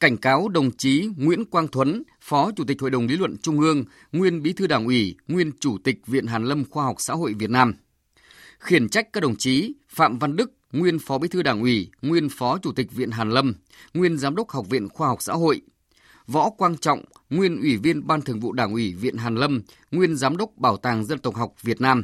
[0.00, 3.60] Cảnh cáo đồng chí Nguyễn Quang Thuấn, Phó Chủ tịch Hội đồng Lý luận Trung
[3.60, 7.14] ương, nguyên Bí thư Đảng ủy, nguyên Chủ tịch Viện Hàn Lâm Khoa học Xã
[7.14, 7.74] hội Việt Nam.
[8.58, 12.28] Khiển trách các đồng chí Phạm Văn Đức, nguyên Phó Bí thư Đảng ủy, nguyên
[12.28, 13.54] Phó Chủ tịch Viện Hàn Lâm,
[13.94, 15.60] nguyên Giám đốc Học viện Khoa học Xã hội,
[16.26, 17.04] Võ Quang Trọng,
[17.36, 20.76] nguyên Ủy viên Ban Thường vụ Đảng ủy Viện Hàn Lâm, nguyên Giám đốc Bảo
[20.76, 22.02] tàng Dân tộc học Việt Nam.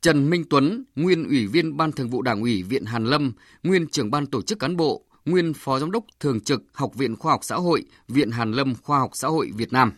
[0.00, 3.32] Trần Minh Tuấn, nguyên Ủy viên Ban Thường vụ Đảng ủy Viện Hàn Lâm,
[3.62, 7.16] nguyên trưởng ban tổ chức cán bộ, nguyên Phó Giám đốc Thường trực Học viện
[7.16, 9.92] Khoa học Xã hội, Viện Hàn Lâm Khoa học Xã hội Việt Nam.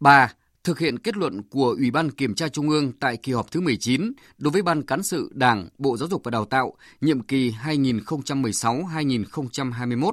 [0.00, 0.32] 3.
[0.64, 3.60] Thực hiện kết luận của Ủy ban Kiểm tra Trung ương tại kỳ họp thứ
[3.60, 7.50] 19 đối với Ban Cán sự Đảng, Bộ Giáo dục và Đào tạo, nhiệm kỳ
[7.50, 10.12] 2016-2021,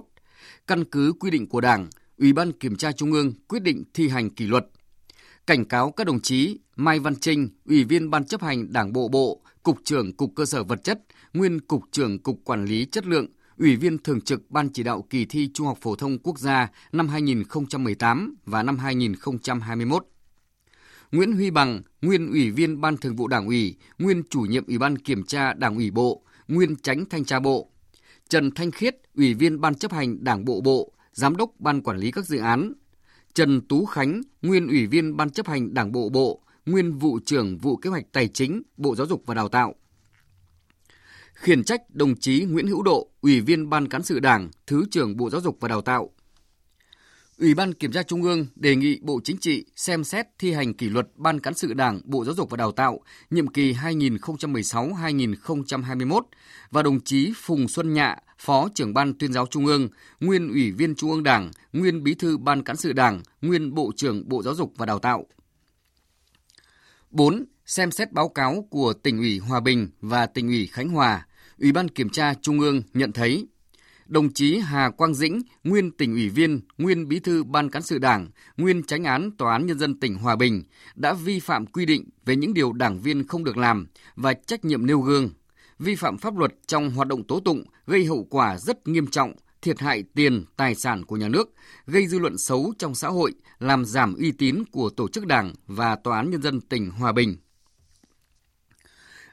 [0.67, 4.09] căn cứ quy định của Đảng, Ủy ban Kiểm tra Trung ương quyết định thi
[4.09, 4.67] hành kỷ luật.
[5.47, 9.07] Cảnh cáo các đồng chí Mai Văn Trinh, Ủy viên Ban chấp hành Đảng Bộ
[9.07, 11.01] Bộ, Cục trưởng Cục Cơ sở Vật chất,
[11.33, 13.27] nguyên Cục trưởng Cục Quản lý Chất lượng,
[13.57, 16.67] Ủy viên Thường trực Ban chỉ đạo kỳ thi Trung học phổ thông quốc gia
[16.91, 20.05] năm 2018 và năm 2021.
[21.11, 24.77] Nguyễn Huy Bằng, nguyên Ủy viên Ban Thường vụ Đảng ủy, nguyên chủ nhiệm Ủy
[24.77, 27.69] ban Kiểm tra Đảng ủy Bộ, nguyên Tránh Thanh tra Bộ.
[28.29, 31.97] Trần Thanh Khiết, Ủy viên Ban chấp hành Đảng Bộ Bộ, Giám đốc Ban Quản
[31.97, 32.73] lý các dự án,
[33.33, 37.57] Trần Tú Khánh, nguyên Ủy viên Ban chấp hành Đảng Bộ Bộ, nguyên vụ trưởng
[37.57, 39.75] vụ kế hoạch tài chính, Bộ Giáo dục và Đào tạo.
[41.33, 45.17] Khiển trách đồng chí Nguyễn Hữu Độ, Ủy viên Ban Cán sự Đảng, Thứ trưởng
[45.17, 46.11] Bộ Giáo dục và Đào tạo.
[47.37, 50.73] Ủy ban Kiểm tra Trung ương đề nghị Bộ Chính trị xem xét thi hành
[50.73, 52.99] kỷ luật Ban Cán sự Đảng, Bộ Giáo dục và Đào tạo
[53.29, 56.21] nhiệm kỳ 2016-2021
[56.71, 60.71] và đồng chí Phùng Xuân Nhạ, Phó trưởng Ban tuyên giáo Trung ương, nguyên Ủy
[60.71, 64.43] viên Trung ương Đảng, nguyên Bí thư Ban Cán sự Đảng, nguyên Bộ trưởng Bộ
[64.43, 65.25] Giáo dục và Đào tạo.
[67.11, 67.45] 4.
[67.65, 71.27] Xem xét báo cáo của tỉnh ủy Hòa Bình và tỉnh ủy Khánh Hòa,
[71.59, 73.47] Ủy ban Kiểm tra Trung ương nhận thấy
[74.07, 77.97] đồng chí Hà Quang Dĩnh, nguyên tỉnh ủy viên, nguyên bí thư ban cán sự
[77.97, 80.63] đảng, nguyên tránh án tòa án nhân dân tỉnh Hòa Bình
[80.95, 84.65] đã vi phạm quy định về những điều đảng viên không được làm và trách
[84.65, 85.29] nhiệm nêu gương,
[85.79, 89.33] vi phạm pháp luật trong hoạt động tố tụng gây hậu quả rất nghiêm trọng,
[89.61, 91.53] thiệt hại tiền, tài sản của nhà nước,
[91.85, 95.53] gây dư luận xấu trong xã hội, làm giảm uy tín của tổ chức đảng
[95.67, 97.37] và tòa án nhân dân tỉnh Hòa Bình.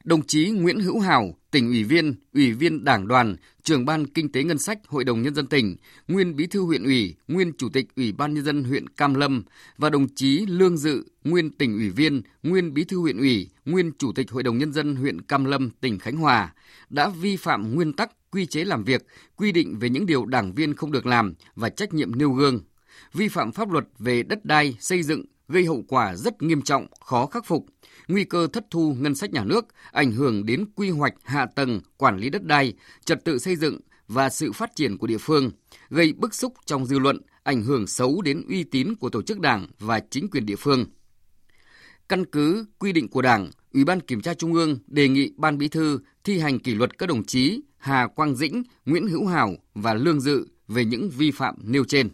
[0.04, 4.32] Đồng chí Nguyễn Hữu Hảo, tỉnh ủy viên, ủy viên Đảng đoàn, trưởng ban Kinh
[4.32, 5.76] tế Ngân sách Hội đồng Nhân dân tỉnh,
[6.08, 9.42] nguyên bí thư huyện ủy, nguyên chủ tịch Ủy ban Nhân dân huyện Cam Lâm
[9.78, 13.92] và đồng chí Lương Dự, nguyên tỉnh ủy viên, nguyên bí thư huyện ủy, nguyên
[13.98, 16.54] chủ tịch Hội đồng Nhân dân huyện Cam Lâm, tỉnh Khánh Hòa
[16.90, 20.52] đã vi phạm nguyên tắc quy chế làm việc, quy định về những điều đảng
[20.52, 22.60] viên không được làm và trách nhiệm nêu gương,
[23.12, 26.86] vi phạm pháp luật về đất đai, xây dựng, gây hậu quả rất nghiêm trọng,
[27.00, 27.66] khó khắc phục,
[28.08, 31.80] nguy cơ thất thu ngân sách nhà nước, ảnh hưởng đến quy hoạch hạ tầng,
[31.96, 35.50] quản lý đất đai, trật tự xây dựng và sự phát triển của địa phương,
[35.90, 39.40] gây bức xúc trong dư luận, ảnh hưởng xấu đến uy tín của tổ chức
[39.40, 40.84] đảng và chính quyền địa phương.
[42.08, 45.58] Căn cứ quy định của Đảng, Ủy ban Kiểm tra Trung ương đề nghị Ban
[45.58, 49.56] Bí thư thi hành kỷ luật các đồng chí Hà Quang Dĩnh, Nguyễn Hữu Hảo
[49.74, 52.08] và Lương Dự về những vi phạm nêu trên.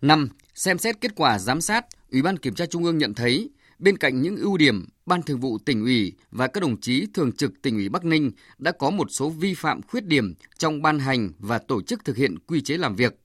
[0.00, 0.28] 5.
[0.54, 3.98] Xem xét kết quả giám sát, Ủy ban Kiểm tra Trung ương nhận thấy Bên
[3.98, 7.62] cạnh những ưu điểm, Ban Thường vụ tỉnh ủy và các đồng chí thường trực
[7.62, 11.32] tỉnh ủy Bắc Ninh đã có một số vi phạm khuyết điểm trong ban hành
[11.38, 13.20] và tổ chức thực hiện quy chế làm việc.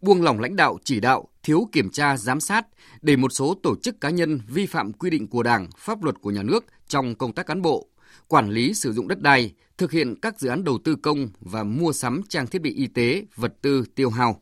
[0.00, 2.66] Buông lỏng lãnh đạo chỉ đạo, thiếu kiểm tra giám sát
[3.02, 6.20] để một số tổ chức cá nhân vi phạm quy định của Đảng, pháp luật
[6.20, 7.88] của nhà nước trong công tác cán bộ,
[8.28, 11.64] quản lý sử dụng đất đai, thực hiện các dự án đầu tư công và
[11.64, 14.40] mua sắm trang thiết bị y tế, vật tư tiêu hao.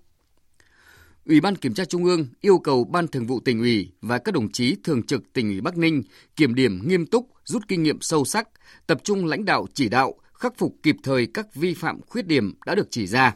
[1.26, 4.34] Ủy ban Kiểm tra Trung ương yêu cầu Ban Thường vụ tỉnh ủy và các
[4.34, 6.02] đồng chí thường trực tỉnh ủy Bắc Ninh
[6.36, 8.48] kiểm điểm nghiêm túc, rút kinh nghiệm sâu sắc,
[8.86, 12.54] tập trung lãnh đạo chỉ đạo, khắc phục kịp thời các vi phạm khuyết điểm
[12.66, 13.34] đã được chỉ ra.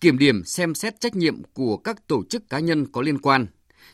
[0.00, 3.46] Kiểm điểm xem xét trách nhiệm của các tổ chức cá nhân có liên quan,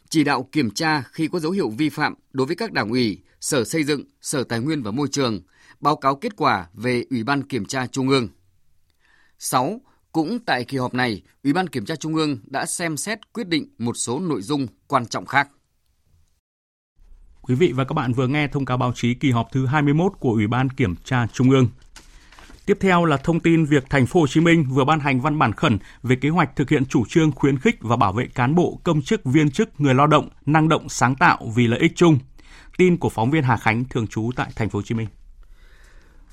[0.09, 3.19] chỉ đạo kiểm tra khi có dấu hiệu vi phạm đối với các đảng ủy,
[3.41, 5.41] Sở Xây dựng, Sở Tài nguyên và Môi trường,
[5.81, 8.29] báo cáo kết quả về Ủy ban Kiểm tra Trung ương.
[9.39, 9.81] 6
[10.17, 13.49] cũng tại kỳ họp này, Ủy ban Kiểm tra Trung ương đã xem xét quyết
[13.49, 15.49] định một số nội dung quan trọng khác.
[17.43, 20.13] Quý vị và các bạn vừa nghe thông cáo báo chí kỳ họp thứ 21
[20.21, 21.69] của Ủy ban Kiểm tra Trung ương.
[22.67, 25.39] Tiếp theo là thông tin việc thành phố Hồ Chí Minh vừa ban hành văn
[25.39, 28.55] bản khẩn về kế hoạch thực hiện chủ trương khuyến khích và bảo vệ cán
[28.55, 31.93] bộ, công chức, viên chức, người lao động năng động sáng tạo vì lợi ích
[31.97, 32.19] chung.
[32.79, 35.09] Tin của phóng viên Hà Khánh thường trú tại thành phố Hồ Chí Minh.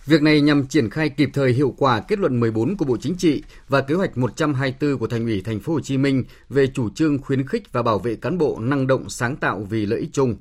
[0.06, 3.16] Việc này nhằm triển khai kịp thời hiệu quả kết luận 14 của Bộ Chính
[3.16, 6.90] trị và kế hoạch 124 của Thành ủy Thành phố Hồ Chí Minh về chủ
[6.90, 10.10] trương khuyến khích và bảo vệ cán bộ năng động sáng tạo vì lợi ích
[10.14, 10.36] chung.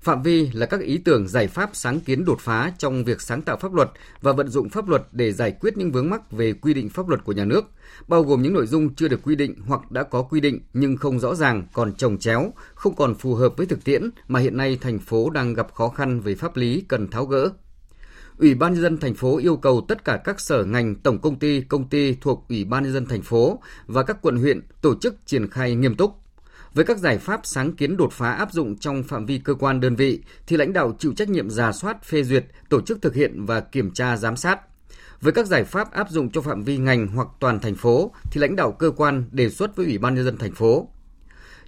[0.00, 3.42] Phạm vi là các ý tưởng giải pháp sáng kiến đột phá trong việc sáng
[3.42, 3.90] tạo pháp luật
[4.20, 7.08] và vận dụng pháp luật để giải quyết những vướng mắc về quy định pháp
[7.08, 7.64] luật của nhà nước,
[8.08, 10.96] bao gồm những nội dung chưa được quy định hoặc đã có quy định nhưng
[10.96, 14.56] không rõ ràng, còn trồng chéo, không còn phù hợp với thực tiễn mà hiện
[14.56, 17.50] nay thành phố đang gặp khó khăn về pháp lý cần tháo gỡ.
[18.38, 21.38] Ủy ban nhân dân thành phố yêu cầu tất cả các sở ngành, tổng công
[21.38, 24.94] ty, công ty thuộc Ủy ban nhân dân thành phố và các quận huyện tổ
[25.00, 26.14] chức triển khai nghiêm túc.
[26.74, 29.80] Với các giải pháp sáng kiến đột phá áp dụng trong phạm vi cơ quan
[29.80, 33.14] đơn vị thì lãnh đạo chịu trách nhiệm giả soát, phê duyệt, tổ chức thực
[33.14, 34.60] hiện và kiểm tra giám sát.
[35.20, 38.40] Với các giải pháp áp dụng cho phạm vi ngành hoặc toàn thành phố thì
[38.40, 40.88] lãnh đạo cơ quan đề xuất với Ủy ban nhân dân thành phố.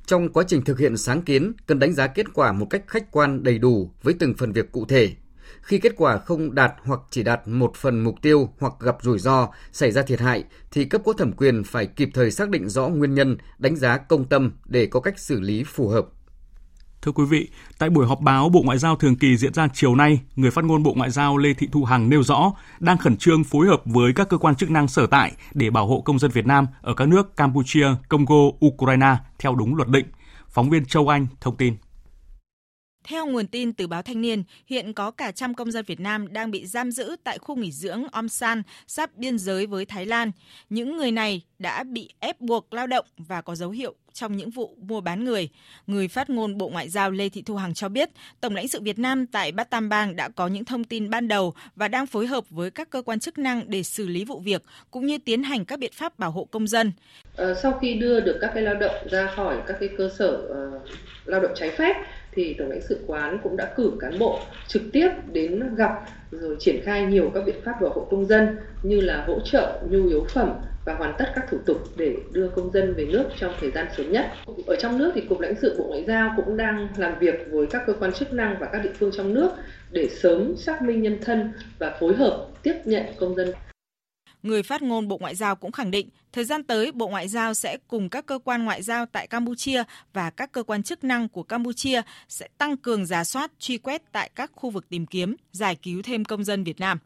[0.06, 3.10] Trong quá trình thực hiện sáng kiến, cần đánh giá kết quả một cách khách
[3.10, 5.14] quan đầy đủ với từng phần việc cụ thể,
[5.62, 9.18] khi kết quả không đạt hoặc chỉ đạt một phần mục tiêu hoặc gặp rủi
[9.18, 12.68] ro, xảy ra thiệt hại, thì cấp có thẩm quyền phải kịp thời xác định
[12.68, 16.06] rõ nguyên nhân, đánh giá công tâm để có cách xử lý phù hợp.
[17.02, 19.94] Thưa quý vị, tại buổi họp báo Bộ Ngoại giao thường kỳ diễn ra chiều
[19.94, 23.16] nay, người phát ngôn Bộ Ngoại giao Lê Thị Thu Hằng nêu rõ đang khẩn
[23.16, 26.18] trương phối hợp với các cơ quan chức năng sở tại để bảo hộ công
[26.18, 30.06] dân Việt Nam ở các nước Campuchia, Congo, Ukraine theo đúng luật định.
[30.48, 31.74] Phóng viên Châu Anh thông tin.
[33.04, 36.32] Theo nguồn tin từ báo Thanh niên, hiện có cả trăm công dân Việt Nam
[36.32, 40.06] đang bị giam giữ tại khu nghỉ dưỡng Om San, sắp biên giới với Thái
[40.06, 40.30] Lan.
[40.70, 44.50] Những người này đã bị ép buộc lao động và có dấu hiệu trong những
[44.50, 45.48] vụ mua bán người.
[45.86, 48.80] Người phát ngôn Bộ Ngoại giao Lê Thị Thu Hằng cho biết, Tổng lãnh sự
[48.80, 52.26] Việt Nam tại Batam Bang đã có những thông tin ban đầu và đang phối
[52.26, 55.42] hợp với các cơ quan chức năng để xử lý vụ việc cũng như tiến
[55.42, 56.92] hành các biện pháp bảo hộ công dân.
[57.36, 60.30] Ờ, sau khi đưa được các cái lao động ra khỏi các cái cơ sở
[60.30, 60.80] ờ,
[61.24, 61.96] lao động trái phép
[62.38, 65.92] thì tổng lãnh sự quán cũng đã cử cán bộ trực tiếp đến gặp,
[66.30, 69.80] rồi triển khai nhiều các biện pháp bảo hộ công dân như là hỗ trợ
[69.90, 70.52] nhu yếu phẩm
[70.84, 73.86] và hoàn tất các thủ tục để đưa công dân về nước trong thời gian
[73.96, 74.26] sớm nhất.
[74.66, 77.66] Ở trong nước thì Cục lãnh sự Bộ Ngoại giao cũng đang làm việc với
[77.66, 79.50] các cơ quan chức năng và các địa phương trong nước
[79.90, 83.52] để sớm xác minh nhân thân và phối hợp tiếp nhận công dân
[84.42, 87.54] Người phát ngôn Bộ Ngoại giao cũng khẳng định, thời gian tới Bộ Ngoại giao
[87.54, 91.28] sẽ cùng các cơ quan ngoại giao tại Campuchia và các cơ quan chức năng
[91.28, 95.36] của Campuchia sẽ tăng cường giả soát, truy quét tại các khu vực tìm kiếm,
[95.52, 96.98] giải cứu thêm công dân Việt Nam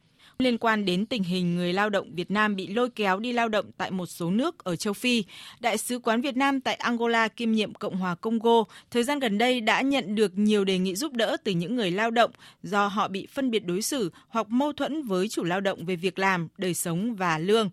[0.43, 3.49] liên quan đến tình hình người lao động Việt Nam bị lôi kéo đi lao
[3.49, 5.25] động tại một số nước ở châu Phi,
[5.61, 9.39] Đại sứ quán Việt Nam tại Angola kiêm nhiệm Cộng hòa Congo thời gian gần
[9.39, 12.31] đây đã nhận được nhiều đề nghị giúp đỡ từ những người lao động
[12.63, 15.97] do họ bị phân biệt đối xử hoặc mâu thuẫn với chủ lao động về
[15.97, 17.71] việc làm, đời sống và lương.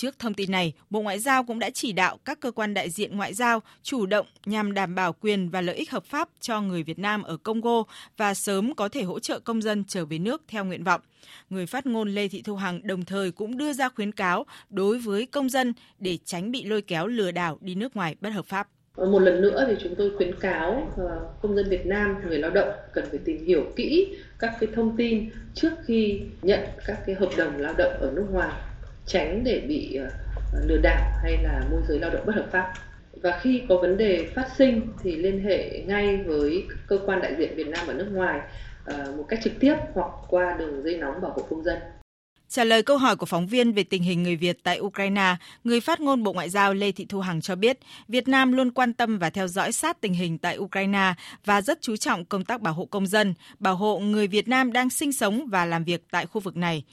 [0.00, 2.90] Trước thông tin này, Bộ Ngoại giao cũng đã chỉ đạo các cơ quan đại
[2.90, 6.60] diện ngoại giao chủ động nhằm đảm bảo quyền và lợi ích hợp pháp cho
[6.60, 7.82] người Việt Nam ở Congo
[8.16, 11.00] và sớm có thể hỗ trợ công dân trở về nước theo nguyện vọng.
[11.50, 14.98] Người phát ngôn Lê Thị Thu Hằng đồng thời cũng đưa ra khuyến cáo đối
[14.98, 18.46] với công dân để tránh bị lôi kéo lừa đảo đi nước ngoài bất hợp
[18.46, 18.68] pháp.
[18.96, 22.50] Một lần nữa thì chúng tôi khuyến cáo ờ, công dân Việt Nam, người lao
[22.50, 27.14] động cần phải tìm hiểu kỹ các cái thông tin trước khi nhận các cái
[27.14, 28.52] hợp đồng lao động ở nước ngoài
[29.10, 30.10] tránh để bị ờ,
[30.66, 32.72] lừa đảo hay là môi giới lao động bất hợp pháp
[33.22, 37.34] và khi có vấn đề phát sinh thì liên hệ ngay với cơ quan đại
[37.38, 38.40] diện Việt Nam ở nước ngoài
[38.84, 41.78] ờ, một cách trực tiếp hoặc qua đường dây nóng bảo hộ công dân.
[42.48, 45.80] Trả lời câu hỏi của phóng viên về tình hình người Việt tại Ukraine, người
[45.80, 48.92] phát ngôn Bộ Ngoại giao Lê Thị Thu Hằng cho biết, Việt Nam luôn quan
[48.92, 52.60] tâm và theo dõi sát tình hình tại Ukraine và rất chú trọng công tác
[52.60, 56.04] bảo hộ công dân, bảo hộ người Việt Nam đang sinh sống và làm việc
[56.10, 56.84] tại khu vực này.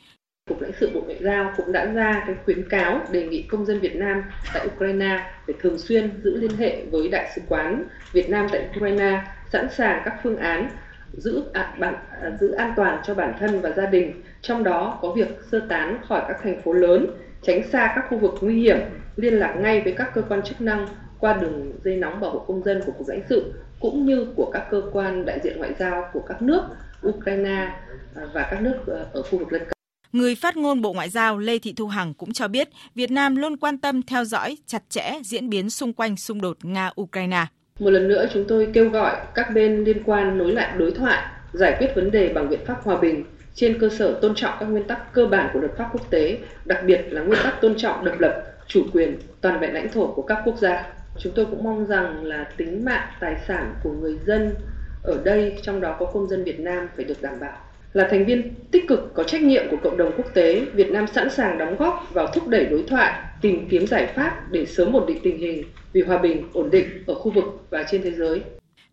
[0.48, 3.66] Cục lãnh sự Bộ Ngoại giao cũng đã ra cái khuyến cáo đề nghị công
[3.66, 7.84] dân Việt Nam tại Ukraine phải thường xuyên giữ liên hệ với Đại sứ quán
[8.12, 10.70] Việt Nam tại Ukraine, sẵn sàng các phương án
[11.14, 15.00] giữ à, bản, à, giữ an toàn cho bản thân và gia đình, trong đó
[15.02, 17.08] có việc sơ tán khỏi các thành phố lớn,
[17.42, 18.78] tránh xa các khu vực nguy hiểm,
[19.16, 20.88] liên lạc ngay với các cơ quan chức năng
[21.20, 24.52] qua đường dây nóng bảo hộ công dân của Cục lãnh sự cũng như của
[24.54, 26.62] các cơ quan đại diện ngoại giao của các nước
[27.08, 27.72] Ukraine
[28.16, 29.77] à, và các nước ờ, ở khu vực lân cận.
[30.18, 33.36] Người phát ngôn Bộ Ngoại giao Lê Thị Thu Hằng cũng cho biết Việt Nam
[33.36, 37.46] luôn quan tâm theo dõi chặt chẽ diễn biến xung quanh xung đột Nga-Ukraine.
[37.80, 41.24] Một lần nữa chúng tôi kêu gọi các bên liên quan nối lại đối thoại,
[41.54, 43.26] giải quyết vấn đề bằng biện pháp hòa bình
[43.56, 46.38] trên cơ sở tôn trọng các nguyên tắc cơ bản của luật pháp quốc tế,
[46.66, 50.08] đặc biệt là nguyên tắc tôn trọng độc lập, chủ quyền, toàn vẹn lãnh thổ
[50.08, 50.88] của các quốc gia.
[51.20, 54.56] Chúng tôi cũng mong rằng là tính mạng, tài sản của người dân
[55.04, 57.58] ở đây, trong đó có công dân Việt Nam phải được đảm bảo.
[57.98, 61.06] Là thành viên tích cực có trách nhiệm của cộng đồng quốc tế, Việt Nam
[61.08, 64.94] sẵn sàng đóng góp vào thúc đẩy đối thoại, tìm kiếm giải pháp để sớm
[64.94, 68.12] ổn định tình hình vì hòa bình, ổn định ở khu vực và trên thế
[68.12, 68.42] giới.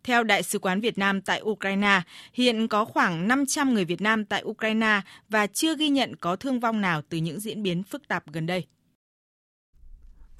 [0.05, 2.01] Theo Đại sứ quán Việt Nam tại Ukraine,
[2.33, 6.61] hiện có khoảng 500 người Việt Nam tại Ukraine và chưa ghi nhận có thương
[6.61, 8.65] vong nào từ những diễn biến phức tạp gần đây.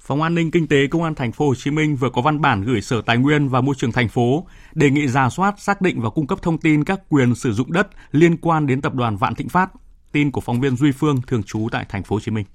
[0.07, 2.41] Phòng An ninh Kinh tế Công an Thành phố Hồ Chí Minh vừa có văn
[2.41, 5.81] bản gửi Sở Tài nguyên và Môi trường thành phố đề nghị ra soát, xác
[5.81, 8.93] định và cung cấp thông tin các quyền sử dụng đất liên quan đến tập
[8.93, 9.69] đoàn Vạn Thịnh Phát.
[10.11, 12.45] Tin của phóng viên Duy Phương thường trú tại Thành phố Hồ Chí Minh.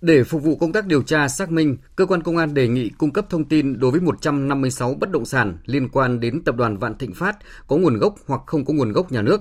[0.00, 2.88] Để phục vụ công tác điều tra xác minh, cơ quan công an đề nghị
[2.88, 6.76] cung cấp thông tin đối với 156 bất động sản liên quan đến tập đoàn
[6.76, 7.36] Vạn Thịnh Phát
[7.66, 9.40] có nguồn gốc hoặc không có nguồn gốc nhà nước.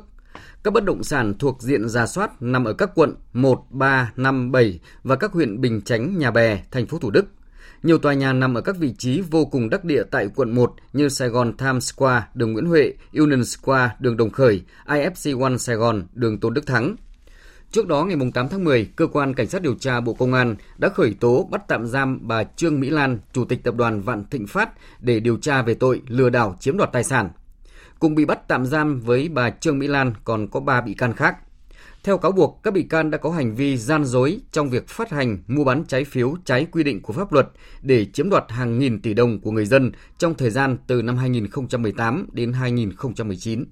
[0.64, 4.52] Các bất động sản thuộc diện giả soát nằm ở các quận 1, 3, 5,
[4.52, 7.26] 7 và các huyện Bình Chánh, Nhà Bè, thành phố Thủ Đức.
[7.84, 10.74] Nhiều tòa nhà nằm ở các vị trí vô cùng đắc địa tại quận 1
[10.94, 15.58] như Sài Gòn Times Square, đường Nguyễn Huệ, Union Square, đường Đồng Khởi, IFC One
[15.58, 16.96] Sài Gòn, đường Tôn Đức Thắng.
[17.72, 20.56] Trước đó ngày 8 tháng 10, cơ quan cảnh sát điều tra Bộ Công an
[20.78, 24.24] đã khởi tố bắt tạm giam bà Trương Mỹ Lan, chủ tịch tập đoàn Vạn
[24.32, 24.70] Thịnh Phát
[25.00, 27.30] để điều tra về tội lừa đảo chiếm đoạt tài sản.
[28.00, 31.14] Cùng bị bắt tạm giam với bà Trương Mỹ Lan còn có 3 bị can
[31.14, 31.38] khác.
[32.04, 35.12] Theo cáo buộc, các bị can đã có hành vi gian dối trong việc phát
[35.12, 37.48] hành, mua bán trái phiếu trái quy định của pháp luật
[37.82, 41.18] để chiếm đoạt hàng nghìn tỷ đồng của người dân trong thời gian từ năm
[41.18, 43.66] 2018 đến 2019.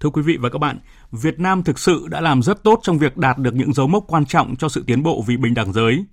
[0.00, 0.78] Thưa quý vị và các bạn,
[1.12, 4.04] Việt Nam thực sự đã làm rất tốt trong việc đạt được những dấu mốc
[4.08, 6.04] quan trọng cho sự tiến bộ vì bình đẳng giới.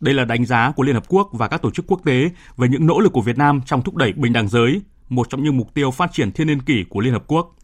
[0.00, 2.68] Đây là đánh giá của Liên Hợp Quốc và các tổ chức quốc tế về
[2.68, 5.56] những nỗ lực của Việt Nam trong thúc đẩy bình đẳng giới, một trong những
[5.56, 7.56] mục tiêu phát triển thiên niên kỷ của Liên Hợp Quốc.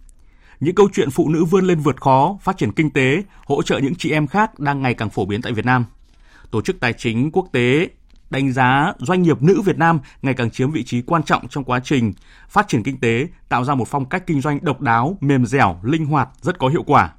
[0.61, 3.79] Những câu chuyện phụ nữ vươn lên vượt khó, phát triển kinh tế, hỗ trợ
[3.79, 5.85] những chị em khác đang ngày càng phổ biến tại Việt Nam.
[6.51, 7.89] Tổ chức Tài chính Quốc tế
[8.31, 11.65] đánh giá doanh nghiệp nữ Việt Nam ngày càng chiếm vị trí quan trọng trong
[11.65, 12.13] quá trình
[12.49, 15.81] phát triển kinh tế, tạo ra một phong cách kinh doanh độc đáo, mềm dẻo,
[15.83, 17.11] linh hoạt, rất có hiệu quả.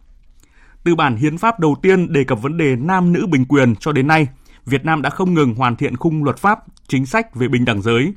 [0.84, 3.92] Từ bản hiến pháp đầu tiên đề cập vấn đề nam nữ bình quyền cho
[3.92, 4.28] đến nay,
[4.66, 7.82] Việt Nam đã không ngừng hoàn thiện khung luật pháp, chính sách về bình đẳng
[7.82, 8.14] giới.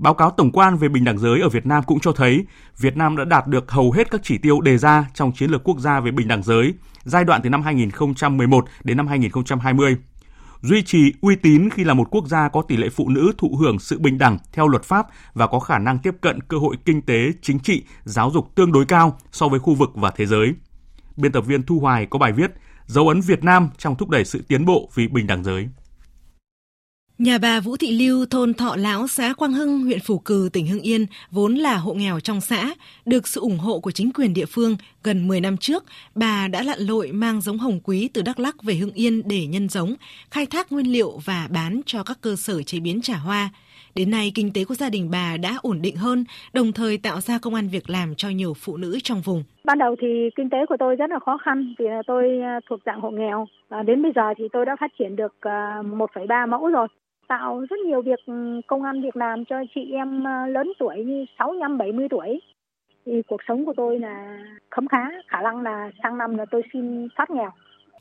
[0.00, 2.44] Báo cáo tổng quan về bình đẳng giới ở Việt Nam cũng cho thấy
[2.78, 5.64] Việt Nam đã đạt được hầu hết các chỉ tiêu đề ra trong chiến lược
[5.64, 6.74] quốc gia về bình đẳng giới
[7.04, 9.96] giai đoạn từ năm 2011 đến năm 2020
[10.60, 13.56] duy trì uy tín khi là một quốc gia có tỷ lệ phụ nữ thụ
[13.56, 16.76] hưởng sự bình đẳng theo luật pháp và có khả năng tiếp cận cơ hội
[16.84, 20.26] kinh tế, chính trị, giáo dục tương đối cao so với khu vực và thế
[20.26, 20.54] giới.
[21.16, 22.50] Biên tập viên Thu Hoài có bài viết
[22.86, 25.68] Dấu ấn Việt Nam trong thúc đẩy sự tiến bộ vì bình đẳng giới.
[27.20, 30.66] Nhà bà Vũ Thị Lưu, thôn Thọ Lão, xã Quang Hưng, huyện Phủ Cừ, tỉnh
[30.66, 32.70] Hưng Yên, vốn là hộ nghèo trong xã,
[33.06, 34.76] được sự ủng hộ của chính quyền địa phương.
[35.04, 38.62] Gần 10 năm trước, bà đã lặn lội mang giống hồng quý từ Đắk Lắc
[38.62, 39.94] về Hưng Yên để nhân giống,
[40.30, 43.48] khai thác nguyên liệu và bán cho các cơ sở chế biến trà hoa.
[43.94, 47.20] Đến nay, kinh tế của gia đình bà đã ổn định hơn, đồng thời tạo
[47.20, 49.44] ra công an việc làm cho nhiều phụ nữ trong vùng.
[49.64, 52.80] Ban đầu thì kinh tế của tôi rất là khó khăn vì tôi à, thuộc
[52.86, 53.46] dạng hộ nghèo.
[53.68, 56.88] À, đến bây giờ thì tôi đã phát triển được à, 1,3 mẫu rồi
[57.30, 60.96] tạo rất nhiều việc ừ, công an việc làm cho chị em ờ, lớn tuổi
[61.04, 62.40] như 65 70 tuổi.
[63.06, 64.38] Thì cuộc sống của tôi là
[64.70, 67.50] khấm khá, khả năng là sang năm là tôi xin thoát nghèo.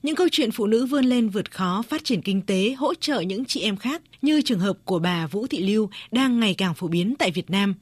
[0.04, 3.20] Những câu chuyện phụ nữ vươn lên vượt khó, phát triển kinh tế, hỗ trợ
[3.20, 6.74] những chị em khác như trường hợp của bà Vũ Thị Lưu đang ngày càng
[6.74, 7.74] phổ biến tại Việt Nam.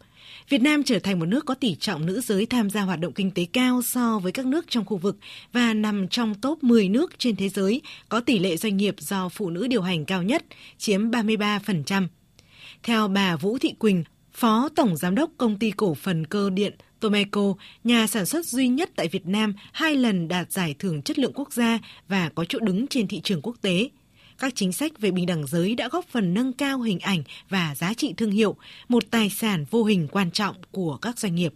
[0.49, 3.13] Việt Nam trở thành một nước có tỷ trọng nữ giới tham gia hoạt động
[3.13, 5.17] kinh tế cao so với các nước trong khu vực
[5.53, 9.29] và nằm trong top 10 nước trên thế giới có tỷ lệ doanh nghiệp do
[9.29, 10.45] phụ nữ điều hành cao nhất,
[10.77, 12.07] chiếm 33%.
[12.83, 14.03] Theo bà Vũ Thị Quỳnh,
[14.33, 17.53] Phó Tổng Giám đốc Công ty Cổ phần Cơ điện Tomeco,
[17.83, 21.33] nhà sản xuất duy nhất tại Việt Nam hai lần đạt giải thưởng chất lượng
[21.35, 23.89] quốc gia và có chỗ đứng trên thị trường quốc tế.
[24.39, 27.75] Các chính sách về bình đẳng giới đã góp phần nâng cao hình ảnh và
[27.75, 28.55] giá trị thương hiệu,
[28.87, 31.53] một tài sản vô hình quan trọng của các doanh nghiệp.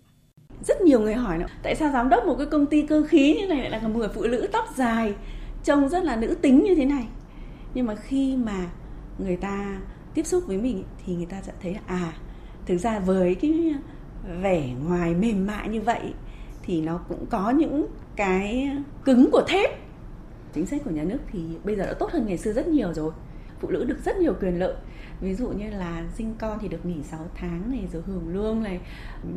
[0.68, 3.48] Rất nhiều người hỏi tại sao giám đốc một cái công ty cơ khí như
[3.48, 5.14] này lại là một người phụ nữ tóc dài,
[5.64, 7.06] trông rất là nữ tính như thế này.
[7.74, 8.70] Nhưng mà khi mà
[9.18, 9.80] người ta
[10.14, 12.14] tiếp xúc với mình thì người ta sẽ thấy à
[12.66, 13.74] thực ra với cái
[14.42, 16.02] vẻ ngoài mềm mại như vậy
[16.64, 18.70] thì nó cũng có những cái
[19.06, 19.70] cứng của thép
[20.54, 22.94] chính sách của nhà nước thì bây giờ đã tốt hơn ngày xưa rất nhiều
[22.94, 23.12] rồi.
[23.60, 24.74] Phụ nữ được rất nhiều quyền lợi.
[25.22, 28.64] Ví dụ như là sinh con thì được nghỉ 6 tháng này rồi hưởng lương
[28.64, 28.80] này.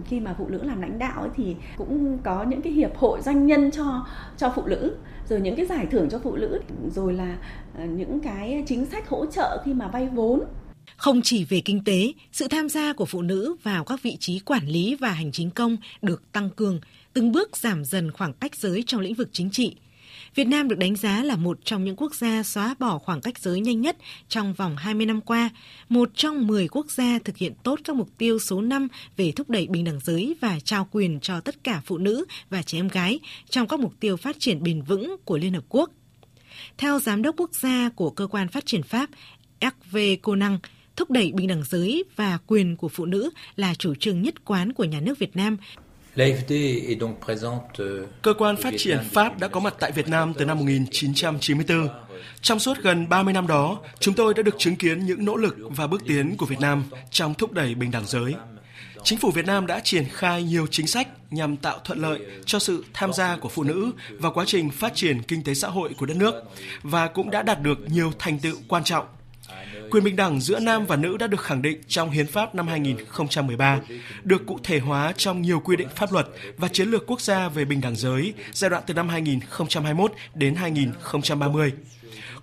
[0.07, 3.21] Khi mà phụ nữ làm lãnh đạo ấy thì cũng có những cái hiệp hội
[3.23, 4.07] doanh nhân cho
[4.37, 4.97] cho phụ nữ
[5.29, 6.61] rồi những cái giải thưởng cho phụ nữ
[6.95, 7.39] rồi là
[7.79, 10.45] ờ, những cái chính sách hỗ trợ khi mà vay vốn.
[10.97, 14.39] Không chỉ về kinh tế, sự tham gia của phụ nữ vào các vị trí
[14.39, 16.81] quản lý và hành chính công được tăng cường,
[17.13, 19.77] từng bước giảm dần khoảng cách giới trong lĩnh vực chính trị.
[20.35, 23.39] Việt Nam được đánh giá là một trong những quốc gia xóa bỏ khoảng cách
[23.39, 23.97] giới nhanh nhất
[24.29, 25.51] trong vòng 20 năm qua,
[25.89, 29.51] một trong 10 quốc gia thực hiện tốt các mục tiêu số 5 về thúc
[29.51, 32.89] đẩy bình đẳng giới và trao quyền cho tất cả phụ nữ và trẻ em
[32.89, 33.21] gái
[33.51, 35.91] trong các mục tiêu phát triển bền vững của Liên Hợp Quốc.
[36.79, 39.11] Theo Giám đốc Quốc gia của Cơ quan Phát triển Pháp,
[39.61, 40.59] Hervé Conang,
[40.97, 44.73] thúc đẩy bình đẳng giới và quyền của phụ nữ là chủ trương nhất quán
[44.73, 45.57] của nhà nước Việt Nam.
[46.17, 51.89] Euh, Cơ quan phát triển Pháp đã có mặt tại Việt Nam từ năm 1994.
[52.41, 55.57] Trong suốt gần 30 năm đó, chúng tôi đã được chứng kiến những nỗ lực
[55.61, 58.35] và bước tiến của Việt Nam trong thúc đẩy bình đẳng giới.
[59.03, 62.59] Chính phủ Việt Nam đã triển khai nhiều chính sách nhằm tạo thuận lợi cho
[62.59, 65.95] sự tham gia của phụ nữ vào quá trình phát triển kinh tế xã hội
[65.99, 66.35] của đất nước
[66.83, 69.07] và cũng đã đạt được nhiều thành tựu quan trọng
[69.91, 72.69] Quyền bình đẳng giữa nam và nữ đã được khẳng định trong Hiến pháp năm
[72.69, 73.81] 2013,
[74.25, 76.27] được cụ thể hóa trong nhiều quy định pháp luật
[76.57, 80.55] và chiến lược quốc gia về bình đẳng giới giai đoạn từ năm 2021 đến
[80.55, 81.73] 2030.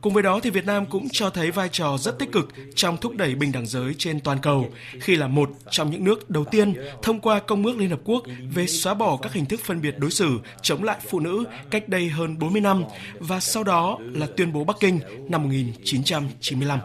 [0.01, 2.97] Cùng với đó thì Việt Nam cũng cho thấy vai trò rất tích cực trong
[2.97, 6.45] thúc đẩy bình đẳng giới trên toàn cầu, khi là một trong những nước đầu
[6.45, 8.23] tiên thông qua Công ước Liên Hợp Quốc
[8.53, 11.89] về xóa bỏ các hình thức phân biệt đối xử, chống lại phụ nữ cách
[11.89, 12.83] đây hơn 40 năm
[13.19, 14.99] và sau đó là tuyên bố Bắc Kinh
[15.29, 16.79] năm 1995.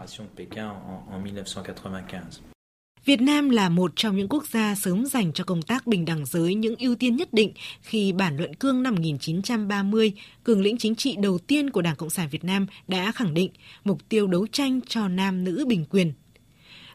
[3.07, 6.25] Việt Nam là một trong những quốc gia sớm dành cho công tác bình đẳng
[6.25, 10.11] giới những ưu tiên nhất định khi bản luận cương năm 1930,
[10.43, 13.51] cường lĩnh chính trị đầu tiên của Đảng Cộng sản Việt Nam đã khẳng định
[13.83, 16.13] mục tiêu đấu tranh cho nam nữ bình quyền.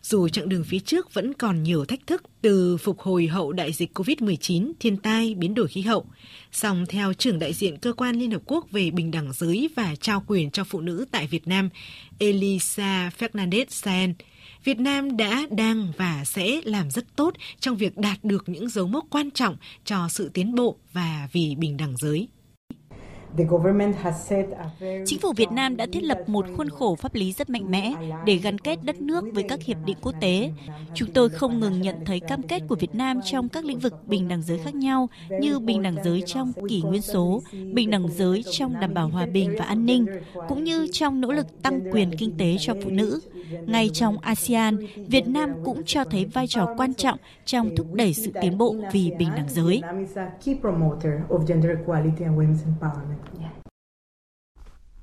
[0.02, 3.72] Dù chặng đường phía trước vẫn còn nhiều thách thức từ phục hồi hậu đại
[3.72, 6.06] dịch COVID-19, thiên tai, biến đổi khí hậu,
[6.52, 9.94] song theo trưởng đại diện cơ quan Liên Hợp Quốc về bình đẳng giới và
[10.00, 11.68] trao quyền cho phụ nữ tại Việt Nam,
[12.18, 14.14] Elisa Fernandez Saen,
[14.64, 18.86] Việt Nam đã, đang và sẽ làm rất tốt trong việc đạt được những dấu
[18.86, 22.28] mốc quan trọng cho sự tiến bộ và vì bình đẳng giới.
[25.06, 27.94] Chính phủ Việt Nam đã thiết lập một khuôn khổ pháp lý rất mạnh mẽ
[28.26, 30.50] để gắn kết đất nước với các hiệp định quốc tế.
[30.94, 34.08] Chúng tôi không ngừng nhận thấy cam kết của Việt Nam trong các lĩnh vực
[34.08, 35.08] bình đẳng giới khác nhau
[35.40, 39.26] như bình đẳng giới trong kỷ nguyên số, bình đẳng giới trong đảm bảo hòa
[39.26, 40.06] bình và an ninh,
[40.48, 43.20] cũng như trong nỗ lực tăng quyền kinh tế cho phụ nữ.
[43.66, 44.78] Ngay trong ASEAN,
[45.08, 48.74] Việt Nam cũng cho thấy vai trò quan trọng trong thúc đẩy sự tiến bộ
[48.92, 49.82] vì bình đẳng giới.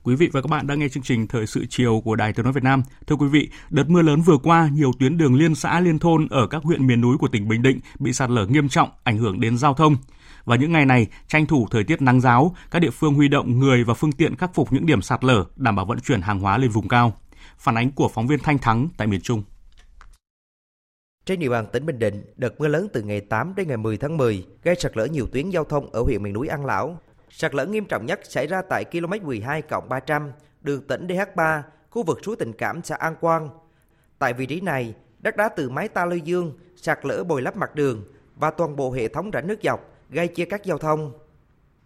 [0.04, 2.44] Quý vị và các bạn đang nghe chương trình Thời sự chiều của Đài Tiếng
[2.44, 2.84] nói Việt Nam.
[3.08, 6.28] Thưa quý vị, đợt mưa lớn vừa qua, nhiều tuyến đường liên xã liên thôn
[6.30, 9.18] ở các huyện miền núi của tỉnh Bình Định bị sạt lở nghiêm trọng, ảnh
[9.18, 9.98] hưởng đến giao thông.
[10.46, 13.60] Và những ngày này, tranh thủ thời tiết nắng giáo, các địa phương huy động
[13.60, 16.40] người và phương tiện khắc phục những điểm sạt lở, đảm bảo vận chuyển hàng
[16.40, 17.14] hóa lên vùng cao.
[17.58, 19.44] Phản ánh của phóng viên Thanh Thắng tại miền Trung.
[21.26, 23.98] Trên địa bàn tỉnh Bình Định, đợt mưa lớn từ ngày 8 đến ngày 10
[23.98, 26.98] tháng 10 gây sạt lở nhiều tuyến giao thông ở huyện miền núi An Lão.
[27.30, 32.04] Sạt lở nghiêm trọng nhất xảy ra tại km 12 300, đường tỉnh DH3, khu
[32.04, 33.50] vực suối Tình Cảm, xã An Quang.
[34.20, 37.58] Tại vị trí này, đất đá từ mái ta lưu dương sạt lở bồi lấp
[37.58, 38.04] mặt đường
[38.36, 41.14] và toàn bộ hệ thống rãnh nước dọc gây chia cắt giao thông.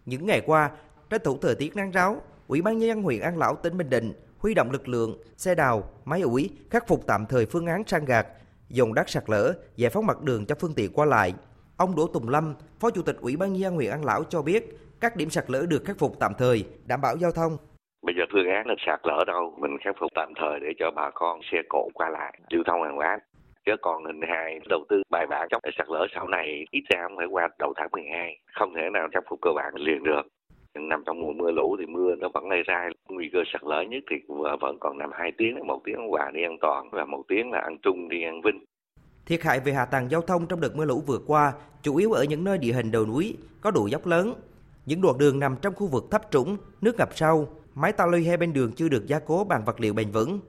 [0.06, 0.70] Những ngày qua,
[1.10, 3.90] tranh thủ thời tiết nắng ráo, Ủy ban nhân dân huyện An Lão tỉnh Bình
[3.90, 7.82] Định huy động lực lượng, xe đào, máy ủi khắc phục tạm thời phương án
[7.86, 8.26] san gạt,
[8.68, 11.34] dồn đất sạt lở, giải phóng mặt đường cho phương tiện qua lại.
[11.76, 14.42] Ông Đỗ Tùng Lâm, Phó Chủ tịch Ủy ban nhân dân huyện An Lão cho
[14.42, 17.52] biết, các điểm sạt lở được khắc phục tạm thời, đảm bảo giao thông.
[18.06, 20.90] Bây giờ phương án là sạt lở đâu, mình khắc phục tạm thời để cho
[20.90, 23.18] bà con xe cộ qua lại, lưu thông hàng hóa.
[23.66, 27.02] Chứ còn hình hai đầu tư bài bản trong sạt lở sau này ít ra
[27.02, 30.22] không phải qua đầu tháng 12, không thể nào khắc phục cơ bản liền được
[30.74, 33.82] nằm trong mùa mưa lũ thì mưa nó vẫn lây ra nguy cơ sạt lở
[33.82, 34.16] nhất thì
[34.60, 37.60] vẫn còn nằm hai tiếng một tiếng hòa đi an toàn và một tiếng là
[37.60, 38.64] ăn trung đi an vinh
[39.26, 41.52] thiệt hại về hạ tầng giao thông trong đợt mưa lũ vừa qua
[41.82, 44.34] chủ yếu ở những nơi địa hình đồi núi có độ dốc lớn
[44.86, 48.26] những đoạn đường nằm trong khu vực thấp trũng nước ngập sâu mái ta luy
[48.26, 50.40] hai bên đường chưa được gia cố bằng vật liệu bền vững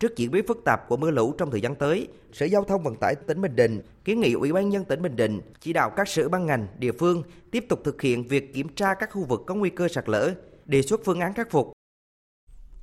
[0.00, 2.82] Trước diễn biến phức tạp của mưa lũ trong thời gian tới, Sở Giao thông
[2.82, 5.90] Vận tải tỉnh Bình Định kiến nghị Ủy ban nhân tỉnh Bình Định chỉ đạo
[5.90, 9.24] các sở ban ngành, địa phương tiếp tục thực hiện việc kiểm tra các khu
[9.24, 10.34] vực có nguy cơ sạt lở,
[10.66, 11.72] đề xuất phương án khắc phục.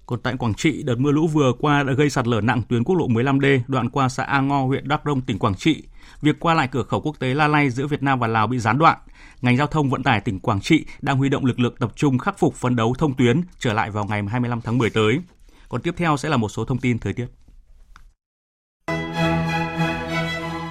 [0.05, 2.84] Còn tại Quảng Trị, đợt mưa lũ vừa qua đã gây sạt lở nặng tuyến
[2.84, 5.84] quốc lộ 15D đoạn qua xã A Ngo, huyện Đắk Rông, tỉnh Quảng Trị.
[6.22, 8.60] Việc qua lại cửa khẩu quốc tế La Lai giữa Việt Nam và Lào bị
[8.60, 8.97] gián đoạn.
[9.41, 12.18] Ngành giao thông vận tải tỉnh Quảng Trị đang huy động lực lượng tập trung
[12.18, 15.20] khắc phục phấn đấu thông tuyến trở lại vào ngày 25 tháng 10 tới.
[15.70, 17.28] Còn tiếp theo sẽ là một số thông tin thời tiết.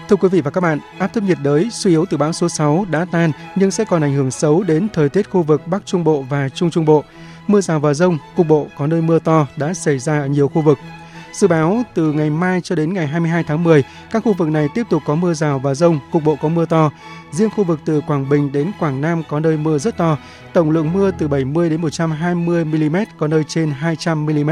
[0.08, 2.48] Thưa quý vị và các bạn, áp thấp nhiệt đới suy yếu từ bão số
[2.48, 5.86] 6 đã tan nhưng sẽ còn ảnh hưởng xấu đến thời tiết khu vực Bắc
[5.86, 7.04] Trung Bộ và Trung Trung Bộ.
[7.46, 10.48] Mưa rào và rông, cục bộ có nơi mưa to đã xảy ra ở nhiều
[10.48, 10.78] khu vực.
[11.36, 14.68] Dự báo từ ngày mai cho đến ngày 22 tháng 10, các khu vực này
[14.74, 16.90] tiếp tục có mưa rào và rông, cục bộ có mưa to.
[17.30, 20.18] Riêng khu vực từ Quảng Bình đến Quảng Nam có nơi mưa rất to,
[20.52, 24.50] tổng lượng mưa từ 70 đến 120 mm, có nơi trên 200 mm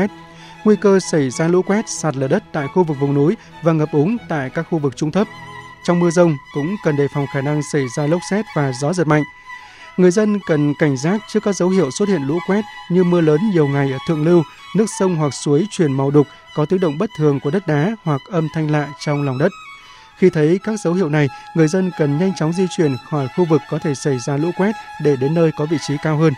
[0.64, 3.72] nguy cơ xảy ra lũ quét, sạt lở đất tại khu vực vùng núi và
[3.72, 5.26] ngập úng tại các khu vực trung thấp.
[5.84, 8.92] Trong mưa rông cũng cần đề phòng khả năng xảy ra lốc xét và gió
[8.92, 9.22] giật mạnh.
[9.96, 13.20] Người dân cần cảnh giác trước các dấu hiệu xuất hiện lũ quét như mưa
[13.20, 14.42] lớn nhiều ngày ở thượng lưu,
[14.76, 17.96] nước sông hoặc suối chuyển màu đục, có tiếng động bất thường của đất đá
[18.02, 19.52] hoặc âm thanh lạ trong lòng đất.
[20.18, 23.44] Khi thấy các dấu hiệu này, người dân cần nhanh chóng di chuyển khỏi khu
[23.44, 24.72] vực có thể xảy ra lũ quét
[25.02, 26.32] để đến nơi có vị trí cao hơn.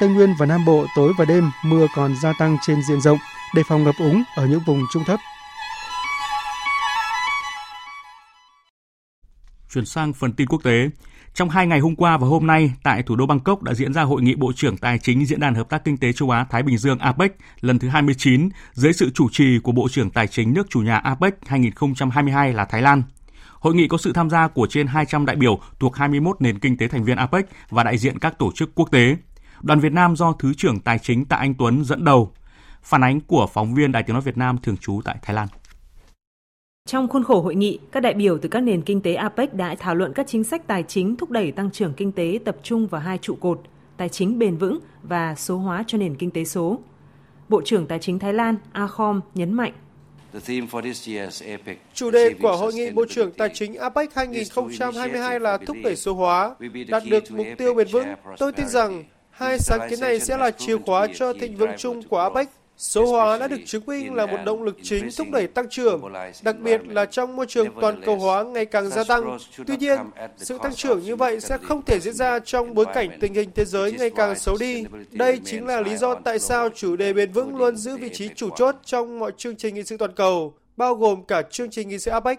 [0.00, 3.18] Tây Nguyên và Nam Bộ tối và đêm mưa còn gia tăng trên diện rộng
[3.54, 5.20] đề phòng ngập úng ở những vùng trung thấp.
[9.74, 10.88] Chuyển sang phần tin quốc tế.
[11.38, 14.02] Trong hai ngày hôm qua và hôm nay, tại thủ đô Bangkok đã diễn ra
[14.02, 16.78] hội nghị Bộ trưởng Tài chính Diễn đàn Hợp tác Kinh tế Châu Á-Thái Bình
[16.78, 20.66] Dương APEC lần thứ 29 dưới sự chủ trì của Bộ trưởng Tài chính nước
[20.70, 23.02] chủ nhà APEC 2022 là Thái Lan.
[23.60, 26.76] Hội nghị có sự tham gia của trên 200 đại biểu thuộc 21 nền kinh
[26.76, 29.16] tế thành viên APEC và đại diện các tổ chức quốc tế.
[29.60, 32.32] Đoàn Việt Nam do Thứ trưởng Tài chính Tạ Anh Tuấn dẫn đầu.
[32.82, 35.48] Phản ánh của phóng viên Đài Tiếng Nói Việt Nam thường trú tại Thái Lan.
[36.88, 39.74] Trong khuôn khổ hội nghị, các đại biểu từ các nền kinh tế APEC đã
[39.78, 42.86] thảo luận các chính sách tài chính thúc đẩy tăng trưởng kinh tế tập trung
[42.86, 43.60] vào hai trụ cột,
[43.96, 46.80] tài chính bền vững và số hóa cho nền kinh tế số.
[47.48, 49.72] Bộ trưởng Tài chính Thái Lan Akhom nhấn mạnh
[51.94, 56.14] Chủ đề của Hội nghị Bộ trưởng Tài chính APEC 2022 là thúc đẩy số
[56.14, 56.54] hóa,
[56.88, 58.06] đạt được mục tiêu bền vững.
[58.38, 62.02] Tôi tin rằng Hai sáng kiến này sẽ là chìa khóa cho thịnh vượng chung
[62.02, 62.48] của APEC.
[62.78, 66.02] Số hóa đã được chứng minh là một động lực chính thúc đẩy tăng trưởng,
[66.42, 69.38] đặc biệt là trong môi trường toàn cầu hóa ngày càng gia tăng.
[69.66, 69.98] Tuy nhiên,
[70.36, 73.50] sự tăng trưởng như vậy sẽ không thể diễn ra trong bối cảnh tình hình
[73.54, 74.84] thế giới ngày càng xấu đi.
[75.12, 78.28] Đây chính là lý do tại sao chủ đề bền vững luôn giữ vị trí
[78.36, 81.88] chủ chốt trong mọi chương trình nghị sự toàn cầu, bao gồm cả chương trình
[81.88, 82.38] nghị sự APEC.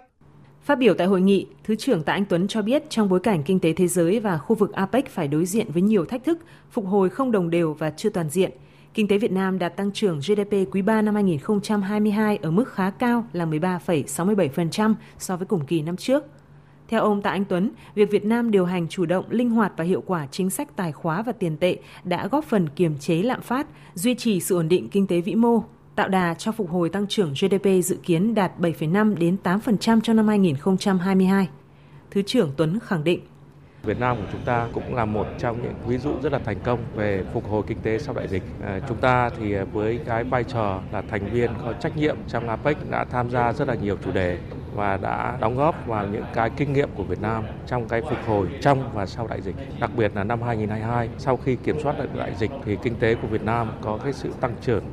[0.64, 3.44] Phát biểu tại hội nghị, Thứ trưởng Tạ Anh Tuấn cho biết trong bối cảnh
[3.44, 6.38] kinh tế thế giới và khu vực APEC phải đối diện với nhiều thách thức,
[6.72, 8.52] phục hồi không đồng đều và chưa toàn diện,
[8.94, 12.90] kinh tế Việt Nam đạt tăng trưởng GDP quý 3 năm 2022 ở mức khá
[12.90, 16.24] cao là 13,67% so với cùng kỳ năm trước.
[16.88, 19.84] Theo ông Tạ Anh Tuấn, việc Việt Nam điều hành chủ động, linh hoạt và
[19.84, 23.42] hiệu quả chính sách tài khóa và tiền tệ đã góp phần kiềm chế lạm
[23.42, 25.64] phát, duy trì sự ổn định kinh tế vĩ mô,
[25.96, 30.14] tạo đà cho phục hồi tăng trưởng GDP dự kiến đạt 7,5 đến 8% cho
[30.14, 31.48] năm 2022.
[32.12, 33.20] Thứ trưởng Tuấn khẳng định
[33.84, 36.60] Việt Nam của chúng ta cũng là một trong những ví dụ rất là thành
[36.64, 38.44] công về phục hồi kinh tế sau đại dịch.
[38.66, 42.50] À, chúng ta thì với cái vai trò là thành viên có trách nhiệm trong
[42.50, 44.38] APEC đã tham gia rất là nhiều chủ đề
[44.76, 48.20] và đã đóng góp vào những cái kinh nghiệm của Việt Nam trong cái phục
[48.28, 49.56] hồi trong và sau đại dịch.
[49.80, 53.16] Đặc biệt là năm 2022 sau khi kiểm soát được đại dịch thì kinh tế
[53.16, 54.84] của Việt Nam có cái sự tăng trưởng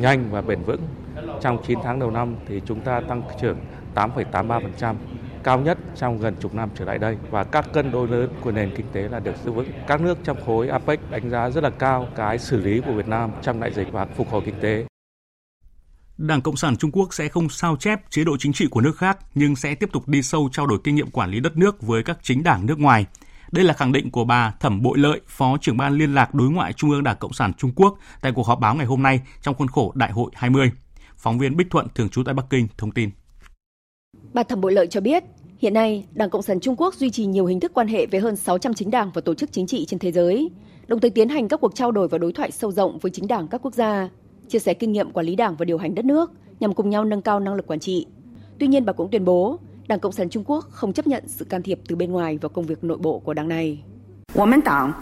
[0.00, 0.80] nhanh và bền vững
[1.40, 3.56] Trong 9 tháng đầu năm thì chúng ta tăng trưởng
[3.94, 4.94] 8,83%,
[5.46, 8.52] cao nhất trong gần chục năm trở lại đây và các cân đối lớn của
[8.52, 9.68] nền kinh tế là được giữ vững.
[9.86, 13.08] Các nước trong khối APEC đánh giá rất là cao cái xử lý của Việt
[13.08, 14.86] Nam trong đại dịch và phục hồi kinh tế.
[16.18, 18.96] Đảng Cộng sản Trung Quốc sẽ không sao chép chế độ chính trị của nước
[18.96, 21.82] khác nhưng sẽ tiếp tục đi sâu trao đổi kinh nghiệm quản lý đất nước
[21.82, 23.06] với các chính đảng nước ngoài.
[23.52, 26.50] Đây là khẳng định của bà Thẩm Bội Lợi, Phó trưởng ban liên lạc đối
[26.50, 29.20] ngoại Trung ương Đảng Cộng sản Trung Quốc tại cuộc họp báo ngày hôm nay
[29.42, 30.70] trong khuôn khổ Đại hội 20.
[31.16, 33.10] Phóng viên Bích Thuận thường trú tại Bắc Kinh thông tin.
[34.34, 35.24] Bà Thẩm Bội Lợi cho biết,
[35.58, 38.20] hiện nay Đảng Cộng sản Trung Quốc duy trì nhiều hình thức quan hệ với
[38.20, 40.50] hơn 600 chính đảng và tổ chức chính trị trên thế giới,
[40.86, 43.26] đồng thời tiến hành các cuộc trao đổi và đối thoại sâu rộng với chính
[43.26, 44.08] đảng các quốc gia,
[44.48, 46.30] chia sẻ kinh nghiệm quản lý đảng và điều hành đất nước
[46.60, 48.06] nhằm cùng nhau nâng cao năng lực quản trị.
[48.58, 51.44] Tuy nhiên bà cũng tuyên bố, Đảng Cộng sản Trung Quốc không chấp nhận sự
[51.44, 53.82] can thiệp từ bên ngoài vào công việc nội bộ của đảng này.
[54.34, 54.92] Đảng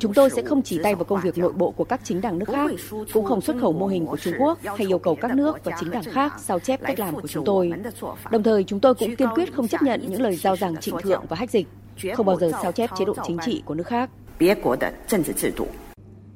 [0.00, 2.38] chúng tôi sẽ không chỉ tay vào công việc nội bộ của các chính đảng
[2.38, 2.70] nước khác,
[3.12, 5.72] cũng không xuất khẩu mô hình của Trung Quốc hay yêu cầu các nước và
[5.80, 7.72] chính đảng khác sao chép cách làm của chúng tôi.
[8.30, 10.96] Đồng thời, chúng tôi cũng kiên quyết không chấp nhận những lời giao giảng trịnh
[11.02, 11.66] thượng và hách dịch,
[12.14, 14.10] không bao giờ sao chép chế độ chính trị của nước khác.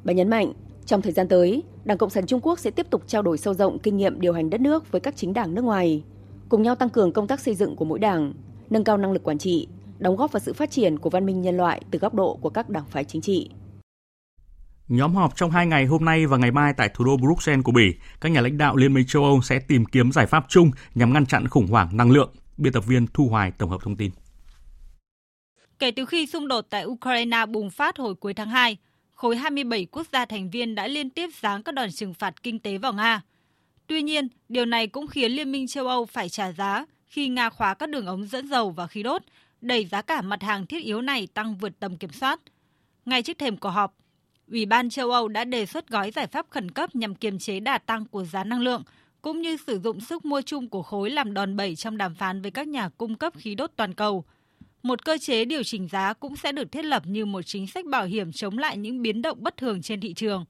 [0.05, 0.53] Bà nhấn mạnh,
[0.87, 3.55] trong thời gian tới, Đảng Cộng sản Trung Quốc sẽ tiếp tục trao đổi sâu
[3.55, 6.03] rộng kinh nghiệm điều hành đất nước với các chính đảng nước ngoài,
[6.49, 8.33] cùng nhau tăng cường công tác xây dựng của mỗi đảng,
[8.71, 9.69] nâng cao năng lực quản trị,
[9.99, 12.51] đóng góp vào sự phát triển của văn minh nhân loại từ góc độ của
[12.51, 13.51] các đảng phái chính trị.
[14.89, 17.73] Nhóm họp trong hai ngày hôm nay và ngày mai tại thủ đô Bruxelles của
[17.73, 20.71] Bỉ, các nhà lãnh đạo Liên minh châu Âu sẽ tìm kiếm giải pháp chung
[20.95, 22.31] nhằm ngăn chặn khủng hoảng năng lượng.
[22.57, 24.11] Biên tập viên Thu Hoài tổng hợp thông tin.
[25.79, 28.77] Kể từ khi xung đột tại Ukraine bùng phát hồi cuối tháng 2,
[29.13, 32.59] khối 27 quốc gia thành viên đã liên tiếp giáng các đòn trừng phạt kinh
[32.59, 33.23] tế vào Nga.
[33.87, 37.51] Tuy nhiên, điều này cũng khiến Liên minh châu Âu phải trả giá khi Nga
[37.51, 39.23] khóa các đường ống dẫn dầu và khí đốt,
[39.61, 42.41] đẩy giá cả mặt hàng thiết yếu này tăng vượt tầm kiểm soát.
[43.05, 43.95] Ngay trước thềm cuộc họp,
[44.51, 47.61] Ủy ban châu Âu đã đề xuất gói giải pháp khẩn cấp nhằm kiềm chế
[47.61, 48.83] đà tăng của giá năng lượng,
[49.23, 52.43] cũng như sử dụng sức mua chung của khối làm đòn bẩy trong đàm phán
[52.43, 54.25] với các nhà cung cấp khí đốt toàn cầu.
[54.83, 57.85] Một cơ chế điều chỉnh giá cũng sẽ được thiết lập như một chính sách
[57.85, 60.45] bảo hiểm chống lại những biến động bất thường trên thị trường.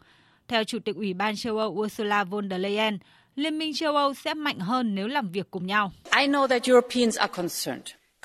[0.48, 2.98] Theo Chủ tịch Ủy ban châu Âu Ursula von der Leyen,
[3.36, 5.92] Liên minh châu Âu sẽ mạnh hơn nếu làm việc cùng nhau.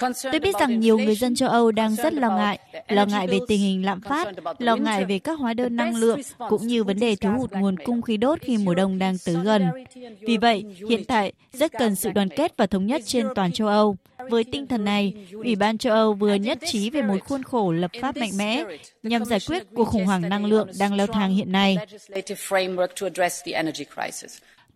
[0.02, 3.40] Tôi biết rằng nhiều người dân châu Âu đang rất lo ngại, lo ngại về
[3.48, 4.28] tình hình lạm phát,
[4.60, 6.20] lo ngại về các hóa đơn năng lượng,
[6.50, 9.36] cũng như vấn đề thiếu hụt nguồn cung khí đốt khi mùa đông đang tới
[9.44, 9.70] gần.
[10.22, 13.68] Vì vậy, hiện tại rất cần sự đoàn kết và thống nhất trên toàn châu
[13.68, 13.98] Âu.
[14.30, 17.72] Với tinh thần này, Ủy ban châu Âu vừa nhất trí về một khuôn khổ
[17.72, 18.64] lập pháp mạnh mẽ
[19.04, 21.78] nhằm giải quyết cuộc khủng hoảng năng lượng đang leo thang hiện nay.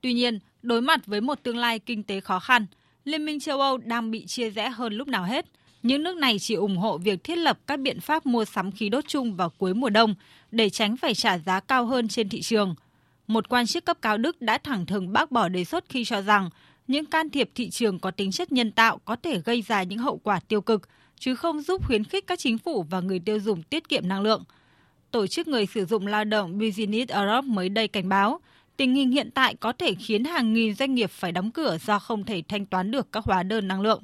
[0.01, 2.65] Tuy nhiên, đối mặt với một tương lai kinh tế khó khăn,
[3.08, 5.45] Liên minh châu Âu đang bị chia rẽ hơn lúc nào hết.
[5.84, 8.89] Những nước này chỉ ủng hộ việc thiết lập các biện pháp mua sắm khí
[8.89, 10.16] đốt chung vào cuối mùa đông
[10.51, 12.76] để tránh phải trả giá cao hơn trên thị trường.
[13.28, 16.22] Một quan chức cấp cao Đức đã thẳng thừng bác bỏ đề xuất khi cho
[16.22, 16.49] rằng
[16.88, 19.99] những can thiệp thị trường có tính chất nhân tạo có thể gây ra những
[19.99, 20.89] hậu quả tiêu cực,
[21.20, 24.22] chứ không giúp khuyến khích các chính phủ và người tiêu dùng tiết kiệm năng
[24.22, 24.43] lượng.
[25.12, 28.39] Tổ chức người sử dụng lao động Business Europe mới đây cảnh báo,
[28.78, 31.99] tình hình hiện tại có thể khiến hàng nghìn doanh nghiệp phải đóng cửa do
[31.99, 34.03] không thể thanh toán được các hóa đơn năng lượng.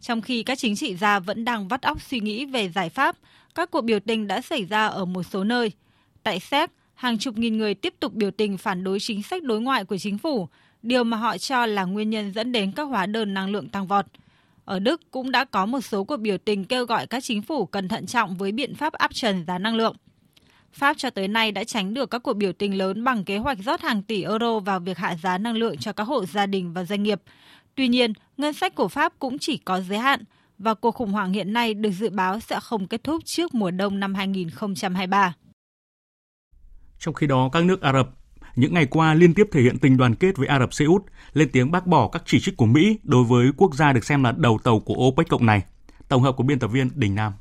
[0.00, 3.16] Trong khi các chính trị gia vẫn đang vắt óc suy nghĩ về giải pháp,
[3.54, 5.72] các cuộc biểu tình đã xảy ra ở một số nơi.
[6.22, 9.60] Tại Séc, hàng chục nghìn người tiếp tục biểu tình phản đối chính sách đối
[9.60, 10.48] ngoại của chính phủ,
[10.82, 13.86] điều mà họ cho là nguyên nhân dẫn đến các hóa đơn năng lượng tăng
[13.86, 14.06] vọt.
[14.64, 17.66] Ở Đức cũng đã có một số cuộc biểu tình kêu gọi các chính phủ
[17.66, 19.96] cần thận trọng với biện pháp áp trần giá năng lượng.
[20.72, 23.58] Pháp cho tới nay đã tránh được các cuộc biểu tình lớn bằng kế hoạch
[23.58, 26.72] rót hàng tỷ euro vào việc hạ giá năng lượng cho các hộ gia đình
[26.72, 27.22] và doanh nghiệp.
[27.74, 30.24] Tuy nhiên, ngân sách của Pháp cũng chỉ có giới hạn
[30.58, 33.70] và cuộc khủng hoảng hiện nay được dự báo sẽ không kết thúc trước mùa
[33.70, 35.34] đông năm 2023.
[36.98, 38.08] Trong khi đó, các nước Ả Rập
[38.56, 41.02] những ngày qua liên tiếp thể hiện tình đoàn kết với Ả Rập Xê Út,
[41.32, 44.24] lên tiếng bác bỏ các chỉ trích của Mỹ đối với quốc gia được xem
[44.24, 45.62] là đầu tàu của OPEC cộng này.
[46.08, 47.32] Tổng hợp của biên tập viên Đình Nam.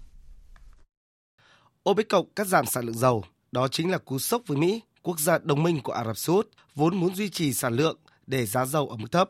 [1.89, 5.19] OPEC cộng cắt giảm sản lượng dầu, đó chính là cú sốc với Mỹ, quốc
[5.19, 8.45] gia đồng minh của Ả Rập Xê Út, vốn muốn duy trì sản lượng để
[8.45, 9.29] giá dầu ở mức thấp.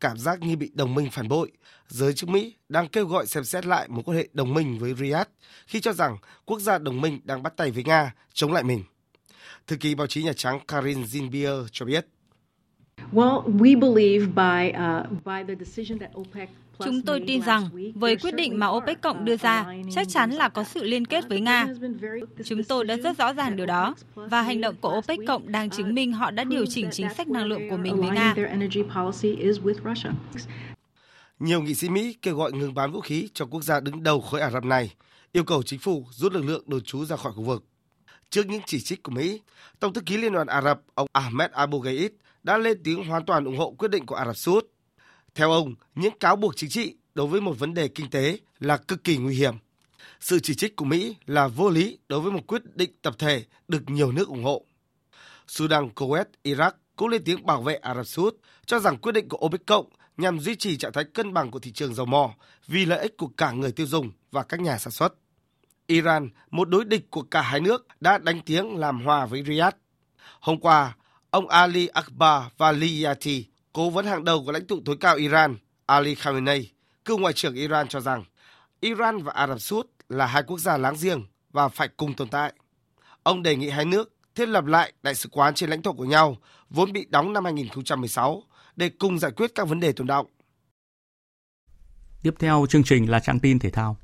[0.00, 1.52] Cảm giác như bị đồng minh phản bội,
[1.88, 4.94] giới chức Mỹ đang kêu gọi xem xét lại mối quan hệ đồng minh với
[4.94, 5.30] Riyadh
[5.66, 8.84] khi cho rằng quốc gia đồng minh đang bắt tay với Nga chống lại mình.
[9.66, 12.06] Thư ký báo chí Nhà Trắng Karin Zinbier cho biết.
[16.84, 20.48] Chúng tôi tin rằng với quyết định mà OPEC cộng đưa ra, chắc chắn là
[20.48, 21.66] có sự liên kết với Nga.
[22.44, 25.70] Chúng tôi đã rất rõ ràng điều đó và hành động của OPEC cộng đang
[25.70, 28.34] chứng minh họ đã điều chỉnh chính sách năng lượng của mình với Nga.
[31.38, 34.20] Nhiều nghị sĩ Mỹ kêu gọi ngừng bán vũ khí cho quốc gia đứng đầu
[34.20, 34.94] khối Ả Rập này,
[35.32, 37.64] yêu cầu chính phủ rút lực lượng đồn trú ra khỏi khu vực.
[38.30, 39.40] Trước những chỉ trích của Mỹ,
[39.80, 42.10] Tổng thư ký Liên đoàn Ả Rập ông Ahmed Abu Ghaid
[42.42, 44.66] đã lên tiếng hoàn toàn ủng hộ quyết định của Ả Rập Xê Út.
[45.34, 48.76] Theo ông, những cáo buộc chính trị đối với một vấn đề kinh tế là
[48.76, 49.54] cực kỳ nguy hiểm.
[50.20, 53.44] Sự chỉ trích của Mỹ là vô lý đối với một quyết định tập thể
[53.68, 54.64] được nhiều nước ủng hộ.
[55.46, 59.12] Sudan, Kuwait, Iraq cũng lên tiếng bảo vệ Ả Rập Xê Út, cho rằng quyết
[59.12, 62.06] định của OPEC cộng nhằm duy trì trạng thái cân bằng của thị trường dầu
[62.06, 62.34] mỏ
[62.66, 65.14] vì lợi ích của cả người tiêu dùng và các nhà sản xuất.
[65.86, 69.76] Iran, một đối địch của cả hai nước, đã đánh tiếng làm hòa với Riyadh.
[70.40, 70.96] Hôm qua,
[71.30, 73.44] ông Ali Akbar Valiyati,
[73.78, 75.56] cố vấn hàng đầu của lãnh tụ tối cao Iran,
[75.86, 76.70] Ali Khamenei,
[77.04, 78.24] cựu ngoại trưởng Iran cho rằng
[78.80, 82.14] Iran và Ả Rập Xê Út là hai quốc gia láng giềng và phải cùng
[82.14, 82.52] tồn tại.
[83.22, 86.04] Ông đề nghị hai nước thiết lập lại đại sứ quán trên lãnh thổ của
[86.04, 86.36] nhau,
[86.70, 88.42] vốn bị đóng năm 2016,
[88.76, 90.26] để cùng giải quyết các vấn đề tồn động.
[92.22, 93.96] Tiếp theo chương trình là trang tin thể thao.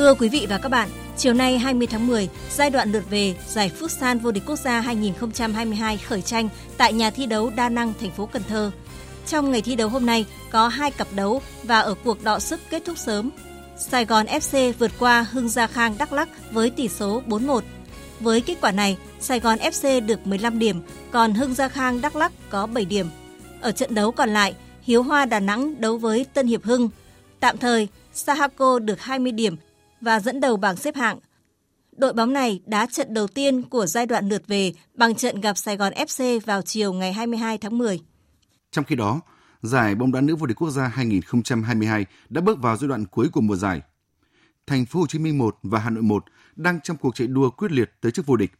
[0.00, 3.34] Thưa quý vị và các bạn, chiều nay 20 tháng 10, giai đoạn lượt về
[3.48, 7.92] giải Futsal vô địch quốc gia 2022 khởi tranh tại nhà thi đấu Đa Năng,
[8.00, 8.70] thành phố Cần Thơ.
[9.26, 12.60] Trong ngày thi đấu hôm nay có hai cặp đấu và ở cuộc đọ sức
[12.70, 13.30] kết thúc sớm.
[13.78, 17.60] Sài Gòn FC vượt qua Hưng Gia Khang Đắk Lắk với tỷ số 4-1.
[18.20, 22.16] Với kết quả này, Sài Gòn FC được 15 điểm, còn Hưng Gia Khang Đắk
[22.16, 23.06] Lắk có 7 điểm.
[23.60, 26.88] Ở trận đấu còn lại, Hiếu Hoa Đà Nẵng đấu với Tân Hiệp Hưng.
[27.40, 29.56] Tạm thời, Sahako được 20 điểm
[30.00, 31.18] và dẫn đầu bảng xếp hạng.
[31.96, 35.58] Đội bóng này đá trận đầu tiên của giai đoạn lượt về bằng trận gặp
[35.58, 38.00] Sài Gòn FC vào chiều ngày 22 tháng 10.
[38.70, 39.20] Trong khi đó,
[39.62, 43.28] giải bóng đá nữ vô địch quốc gia 2022 đã bước vào giai đoạn cuối
[43.32, 43.80] của mùa giải.
[44.66, 46.24] Thành phố Hồ Chí Minh 1 và Hà Nội 1
[46.56, 48.52] đang trong cuộc chạy đua quyết liệt tới chức vô địch.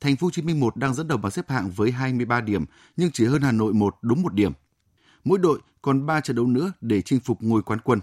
[0.00, 2.64] Thành phố Hồ Chí Minh 1 đang dẫn đầu bảng xếp hạng với 23 điểm
[2.96, 4.52] nhưng chỉ hơn Hà Nội 1 đúng một điểm.
[5.24, 8.00] Mỗi đội còn 3 trận đấu nữa để chinh phục ngôi quán quân.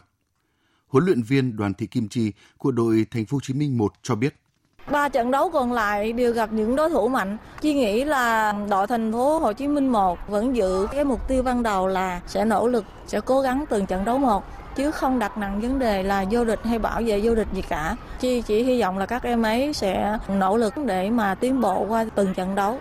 [0.88, 3.94] Huấn luyện viên Đoàn Thị Kim Chi của đội Thành phố Hồ Chí Minh 1
[4.04, 4.36] cho biết
[4.92, 7.38] Ba trận đấu còn lại đều gặp những đối thủ mạnh.
[7.62, 11.44] Chi nghĩ là đội thành phố Hồ Chí Minh 1 vẫn giữ cái mục tiêu
[11.44, 14.44] ban đầu là sẽ nỗ lực, sẽ cố gắng từng trận đấu một
[14.76, 17.62] chứ không đặt nặng vấn đề là vô địch hay bảo vệ vô địch gì
[17.62, 17.96] cả.
[18.20, 21.86] Chi chỉ hy vọng là các em ấy sẽ nỗ lực để mà tiến bộ
[21.86, 22.80] qua từng trận đấu.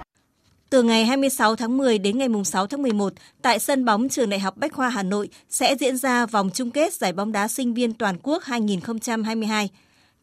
[0.75, 3.12] Từ ngày 26 tháng 10 đến ngày 6 tháng 11,
[3.43, 6.70] tại sân bóng Trường Đại học Bách khoa Hà Nội sẽ diễn ra vòng chung
[6.70, 9.70] kết giải bóng đá sinh viên toàn quốc 2022.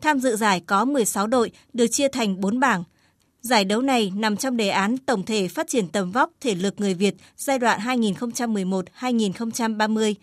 [0.01, 2.83] Tham dự giải có 16 đội được chia thành 4 bảng.
[3.41, 6.73] Giải đấu này nằm trong đề án tổng thể phát triển tầm vóc thể lực
[6.77, 10.13] người Việt giai đoạn 2011-2030.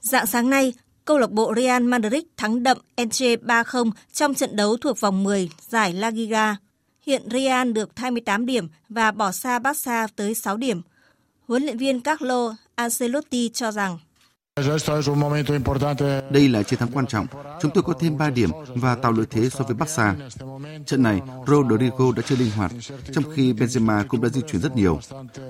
[0.00, 0.72] Dạng sáng nay,
[1.06, 5.50] câu lạc bộ Real Madrid thắng đậm Elche 3-0 trong trận đấu thuộc vòng 10
[5.68, 6.56] giải La Liga.
[7.06, 10.82] Hiện Real được 28 điểm và bỏ xa Barca tới 6 điểm.
[11.48, 13.98] Huấn luyện viên Carlo Ancelotti cho rằng
[16.30, 17.26] đây là chiến thắng quan trọng.
[17.60, 20.16] Chúng tôi có thêm 3 điểm và tạo lợi thế so với Barca.
[20.86, 22.72] Trận này, Rodrigo đã chơi linh hoạt,
[23.12, 25.00] trong khi Benzema cũng đã di chuyển rất nhiều.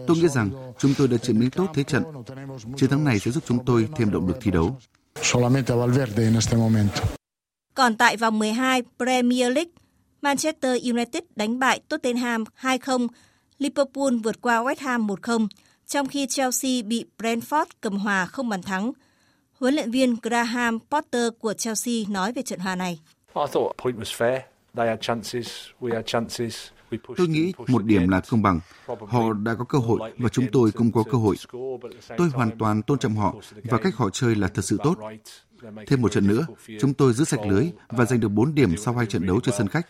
[0.06, 2.02] Tôi nghĩ rằng chúng tôi đã chiến lý tốt thế trận.
[2.76, 4.76] Chiến thắng này sẽ giúp chúng tôi thêm động lực thi đấu.
[7.74, 9.72] Còn tại vòng 12 Premier League,
[10.22, 13.08] Manchester United đánh bại Tottenham 2-0,
[13.58, 15.46] Liverpool vượt qua West Ham 1-0,
[15.86, 18.92] trong khi Chelsea bị Brentford cầm hòa không bàn thắng.
[19.52, 22.98] Huấn luyện viên Graham Potter của Chelsea nói về trận hòa này.
[27.16, 28.60] Tôi nghĩ một điểm là công bằng.
[28.86, 31.36] Họ đã có cơ hội và chúng tôi cũng có cơ hội.
[32.16, 33.34] Tôi hoàn toàn tôn trọng họ
[33.64, 34.98] và cách họ chơi là thật sự tốt.
[35.86, 36.46] Thêm một trận nữa,
[36.80, 39.54] chúng tôi giữ sạch lưới và giành được 4 điểm sau hai trận đấu trên
[39.58, 39.86] sân khách.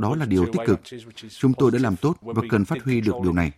[0.00, 0.80] Đó là điều tích cực.
[1.38, 3.52] Chúng tôi đã làm tốt và cần phát huy được điều này.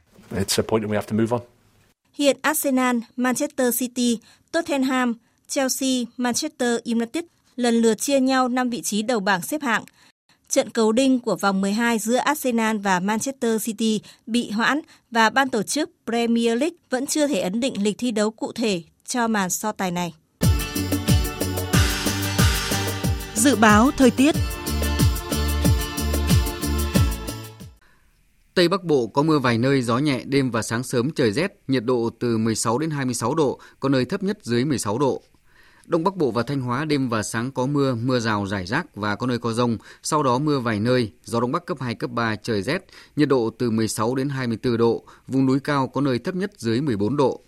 [2.12, 4.18] Hiện Arsenal, Manchester City,
[4.52, 5.14] Tottenham,
[5.48, 7.24] Chelsea, Manchester United
[7.56, 9.84] lần lượt chia nhau 5 vị trí đầu bảng xếp hạng.
[10.48, 14.80] Trận cầu đinh của vòng 12 giữa Arsenal và Manchester City bị hoãn
[15.10, 18.52] và ban tổ chức Premier League vẫn chưa thể ấn định lịch thi đấu cụ
[18.52, 20.14] thể cho màn so tài này.
[23.34, 24.34] Dự báo thời tiết
[28.54, 31.52] Tây Bắc Bộ có mưa vài nơi, gió nhẹ, đêm và sáng sớm trời rét,
[31.68, 35.22] nhiệt độ từ 16 đến 26 độ, có nơi thấp nhất dưới 16 độ.
[35.86, 38.96] Đông Bắc Bộ và Thanh Hóa đêm và sáng có mưa, mưa rào rải rác
[38.96, 41.94] và có nơi có rông, sau đó mưa vài nơi, gió Đông Bắc cấp 2,
[41.94, 46.00] cấp 3, trời rét, nhiệt độ từ 16 đến 24 độ, vùng núi cao có
[46.00, 47.40] nơi thấp nhất dưới 14 độ.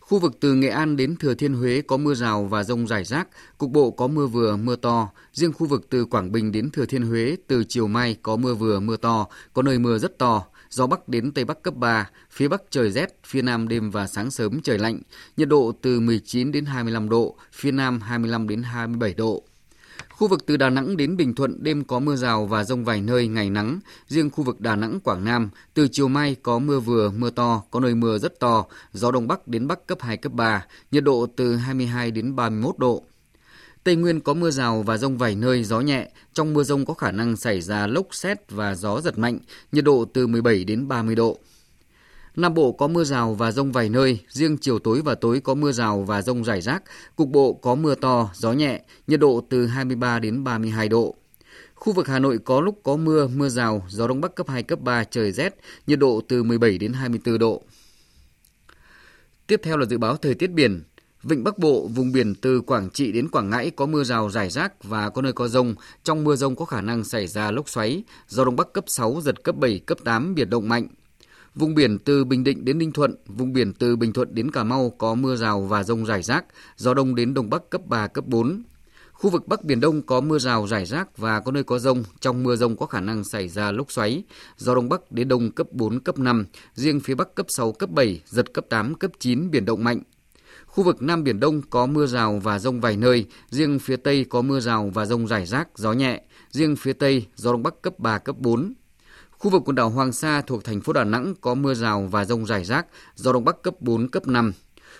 [0.00, 3.04] Khu vực từ Nghệ An đến Thừa Thiên Huế có mưa rào và rông rải
[3.04, 5.08] rác, cục bộ có mưa vừa, mưa to.
[5.32, 8.54] Riêng khu vực từ Quảng Bình đến Thừa Thiên Huế từ chiều mai có mưa
[8.54, 12.10] vừa, mưa to, có nơi mưa rất to gió Bắc đến Tây Bắc cấp 3,
[12.30, 15.00] phía Bắc trời rét, phía Nam đêm và sáng sớm trời lạnh,
[15.36, 19.44] nhiệt độ từ 19 đến 25 độ, phía Nam 25 đến 27 độ.
[20.08, 23.00] Khu vực từ Đà Nẵng đến Bình Thuận đêm có mưa rào và rông vài
[23.00, 23.80] nơi, ngày nắng.
[24.08, 27.62] Riêng khu vực Đà Nẵng, Quảng Nam, từ chiều mai có mưa vừa, mưa to,
[27.70, 31.04] có nơi mưa rất to, gió Đông Bắc đến Bắc cấp 2, cấp 3, nhiệt
[31.04, 33.04] độ từ 22 đến 31 độ.
[33.84, 36.10] Tây Nguyên có mưa rào và rông vài nơi, gió nhẹ.
[36.32, 39.38] Trong mưa rông có khả năng xảy ra lốc xét và gió giật mạnh,
[39.72, 41.38] nhiệt độ từ 17 đến 30 độ.
[42.36, 45.54] Nam Bộ có mưa rào và rông vài nơi, riêng chiều tối và tối có
[45.54, 46.82] mưa rào và rông rải rác,
[47.16, 51.14] cục bộ có mưa to, gió nhẹ, nhiệt độ từ 23 đến 32 độ.
[51.74, 54.62] Khu vực Hà Nội có lúc có mưa, mưa rào, gió đông bắc cấp 2,
[54.62, 55.54] cấp 3, trời rét,
[55.86, 57.62] nhiệt độ từ 17 đến 24 độ.
[59.46, 60.82] Tiếp theo là dự báo thời tiết biển.
[61.22, 64.50] Vịnh Bắc Bộ, vùng biển từ Quảng Trị đến Quảng Ngãi có mưa rào rải
[64.50, 65.74] rác và có nơi có rông.
[66.04, 69.20] Trong mưa rông có khả năng xảy ra lốc xoáy, gió đông bắc cấp 6,
[69.24, 70.88] giật cấp 7, cấp 8, biển động mạnh.
[71.54, 74.64] Vùng biển từ Bình Định đến Ninh Thuận, vùng biển từ Bình Thuận đến Cà
[74.64, 76.44] Mau có mưa rào và rông rải rác,
[76.76, 78.62] gió đông đến đông bắc cấp 3, cấp 4.
[79.12, 82.04] Khu vực Bắc Biển Đông có mưa rào rải rác và có nơi có rông.
[82.20, 84.24] Trong mưa rông có khả năng xảy ra lốc xoáy.
[84.56, 86.46] Gió Đông Bắc đến Đông cấp 4, cấp 5.
[86.74, 90.02] Riêng phía Bắc cấp 6, cấp 7, giật cấp 8, cấp 9, biển động mạnh.
[90.70, 93.26] Khu vực Nam Biển Đông có mưa rào và rông vài nơi.
[93.50, 96.22] Riêng phía Tây có mưa rào và rông rải rác, gió nhẹ.
[96.50, 98.72] Riêng phía Tây, gió Đông Bắc cấp 3, cấp 4.
[99.30, 102.24] Khu vực quần đảo Hoàng Sa thuộc thành phố Đà Nẵng có mưa rào và
[102.24, 104.52] rông rải rác, gió Đông Bắc cấp 4, cấp 5.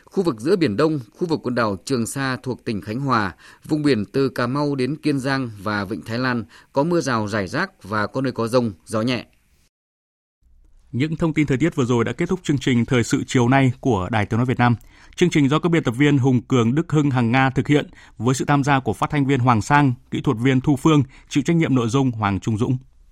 [0.05, 3.35] Khu vực giữa Biển Đông, khu vực quần đảo Trường Sa thuộc tỉnh Khánh Hòa,
[3.65, 7.29] vùng biển từ Cà Mau đến Kiên Giang và Vịnh Thái Lan có mưa rào
[7.29, 9.27] rải rác và có nơi có rông, gió nhẹ.
[10.93, 13.49] Những thông tin thời tiết vừa rồi đã kết thúc chương trình Thời sự chiều
[13.49, 14.77] nay của Đài Tiếng Nói Việt Nam.
[15.21, 17.91] Chương trình do các biên tập viên Hùng Cường, Đức Hưng, Hằng Nga thực hiện
[18.19, 21.03] với sự tham gia của phát thanh viên Hoàng Sang, kỹ thuật viên Thu Phương,
[21.29, 22.77] chịu trách nhiệm nội dung Hoàng Trung Dũng.